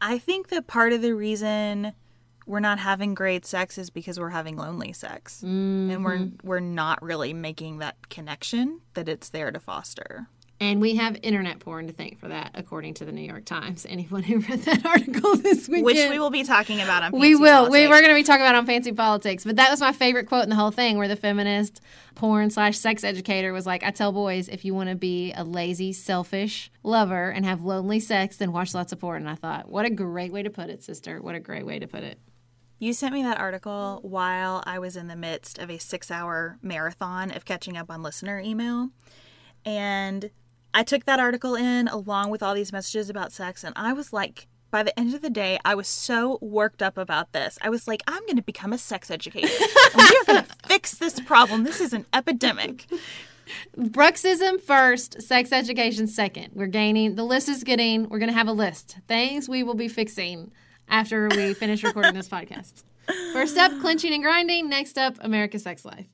[0.00, 1.92] I think that part of the reason
[2.46, 5.40] we're not having great sex is because we're having lonely sex.
[5.92, 10.26] And we're, we're not really making that connection that it's there to foster.
[10.62, 13.86] And we have internet porn to thank for that, according to the New York Times.
[13.88, 17.34] Anyone who read that article this week, Which we will be talking about on We
[17.34, 17.70] will.
[17.70, 17.88] We, Politics.
[17.88, 19.44] we're going to be talking about on Pantsuit Politics.
[19.44, 21.80] But that was my favorite quote in the whole thing where the feminist
[22.14, 25.44] porn slash sex educator was like, I tell boys, if you want to be a
[25.44, 29.22] lazy, selfish lover and have lonely sex, then watch lots of porn.
[29.22, 31.22] And I thought, what a great way to put it, sister.
[31.22, 32.18] What a great way to put it.
[32.78, 36.58] You sent me that article while I was in the midst of a six hour
[36.60, 38.90] marathon of catching up on listener email.
[39.64, 40.30] And
[40.72, 43.64] I took that article in along with all these messages about sex.
[43.64, 46.96] And I was like, by the end of the day, I was so worked up
[46.96, 47.58] about this.
[47.60, 49.48] I was like, I'm going to become a sex educator.
[49.96, 51.64] we are going to fix this problem.
[51.64, 52.86] This is an epidemic.
[53.76, 56.50] Bruxism first, sex education second.
[56.54, 58.98] We're gaining, the list is getting, we're going to have a list.
[59.08, 60.52] Things we will be fixing
[60.88, 62.84] after we finish recording this podcast.
[63.32, 64.68] First up, clenching and grinding.
[64.68, 66.06] Next up, America's sex life.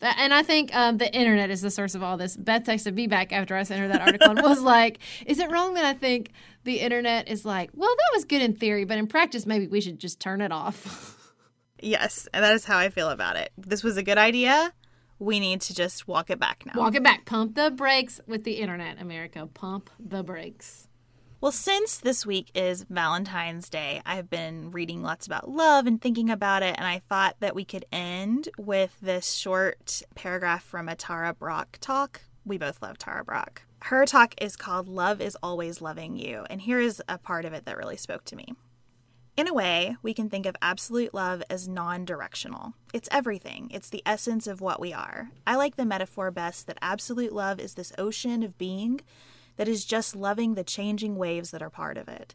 [0.00, 2.36] And I think um, the internet is the source of all this.
[2.36, 5.50] Beth texted me back after I sent her that article and was like, Is it
[5.50, 6.32] wrong that I think
[6.64, 9.80] the internet is like, well, that was good in theory, but in practice, maybe we
[9.80, 11.10] should just turn it off?
[11.80, 13.52] Yes, and that is how I feel about it.
[13.58, 14.72] This was a good idea.
[15.18, 16.80] We need to just walk it back now.
[16.80, 17.24] Walk it back.
[17.26, 19.46] Pump the brakes with the internet, America.
[19.52, 20.88] Pump the brakes.
[21.44, 26.30] Well, since this week is Valentine's Day, I've been reading lots about love and thinking
[26.30, 30.96] about it, and I thought that we could end with this short paragraph from a
[30.96, 32.22] Tara Brach talk.
[32.46, 33.60] We both love Tara Brach.
[33.82, 37.52] Her talk is called Love is Always Loving You, and here is a part of
[37.52, 38.54] it that really spoke to me.
[39.36, 42.72] In a way, we can think of absolute love as non directional.
[42.94, 45.28] It's everything, it's the essence of what we are.
[45.46, 49.02] I like the metaphor best that absolute love is this ocean of being
[49.56, 52.34] that is just loving the changing waves that are part of it.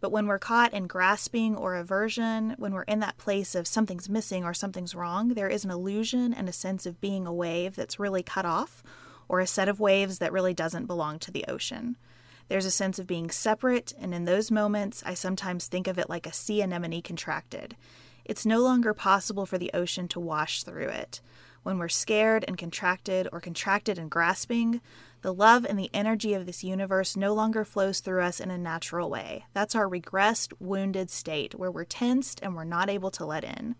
[0.00, 4.08] But when we're caught in grasping or aversion, when we're in that place of something's
[4.08, 7.74] missing or something's wrong, there is an illusion and a sense of being a wave
[7.74, 8.82] that's really cut off
[9.28, 11.96] or a set of waves that really doesn't belong to the ocean.
[12.48, 16.10] There's a sense of being separate, and in those moments, I sometimes think of it
[16.10, 17.74] like a sea anemone contracted.
[18.24, 21.22] It's no longer possible for the ocean to wash through it.
[21.62, 24.82] When we're scared and contracted, or contracted and grasping,
[25.24, 28.58] the love and the energy of this universe no longer flows through us in a
[28.58, 29.46] natural way.
[29.54, 33.74] That's our regressed, wounded state where we're tensed and we're not able to let in.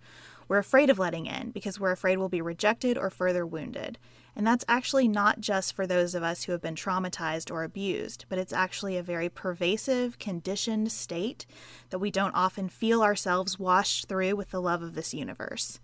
[0.49, 3.99] We're afraid of letting in because we're afraid we'll be rejected or further wounded.
[4.35, 8.25] And that's actually not just for those of us who have been traumatized or abused,
[8.31, 11.45] but it's actually a very pervasive, conditioned state
[11.91, 15.79] that we don't often feel ourselves washed through with the love of this universe.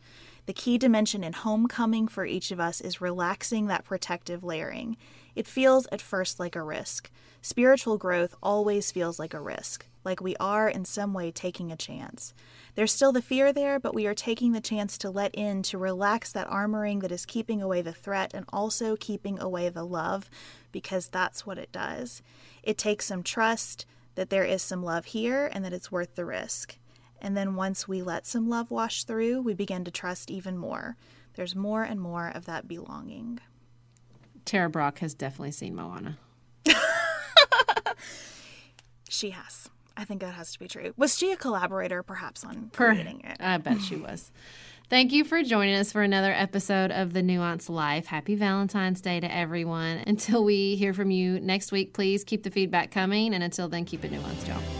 [0.47, 4.97] The key dimension in homecoming for each of us is relaxing that protective layering.
[5.35, 7.11] It feels at first like a risk.
[7.43, 11.76] Spiritual growth always feels like a risk, like we are in some way taking a
[11.76, 12.35] chance.
[12.74, 15.78] There's still the fear there, but we are taking the chance to let in, to
[15.78, 20.28] relax that armoring that is keeping away the threat and also keeping away the love,
[20.70, 22.20] because that's what it does.
[22.62, 26.26] It takes some trust that there is some love here and that it's worth the
[26.26, 26.76] risk.
[27.22, 30.97] And then once we let some love wash through, we begin to trust even more.
[31.35, 33.41] There's more and more of that belonging.
[34.51, 36.18] Tara Brach has definitely seen Moana.
[39.09, 39.68] she has.
[39.96, 40.92] I think that has to be true.
[40.96, 43.36] Was she a collaborator, perhaps, on Per- creating it?
[43.38, 44.32] I bet she was.
[44.88, 48.07] Thank you for joining us for another episode of The Nuance Life.
[48.07, 49.98] Happy Valentine's Day to everyone.
[50.09, 53.32] Until we hear from you next week, please keep the feedback coming.
[53.34, 54.80] And until then, keep it nuanced, y'all.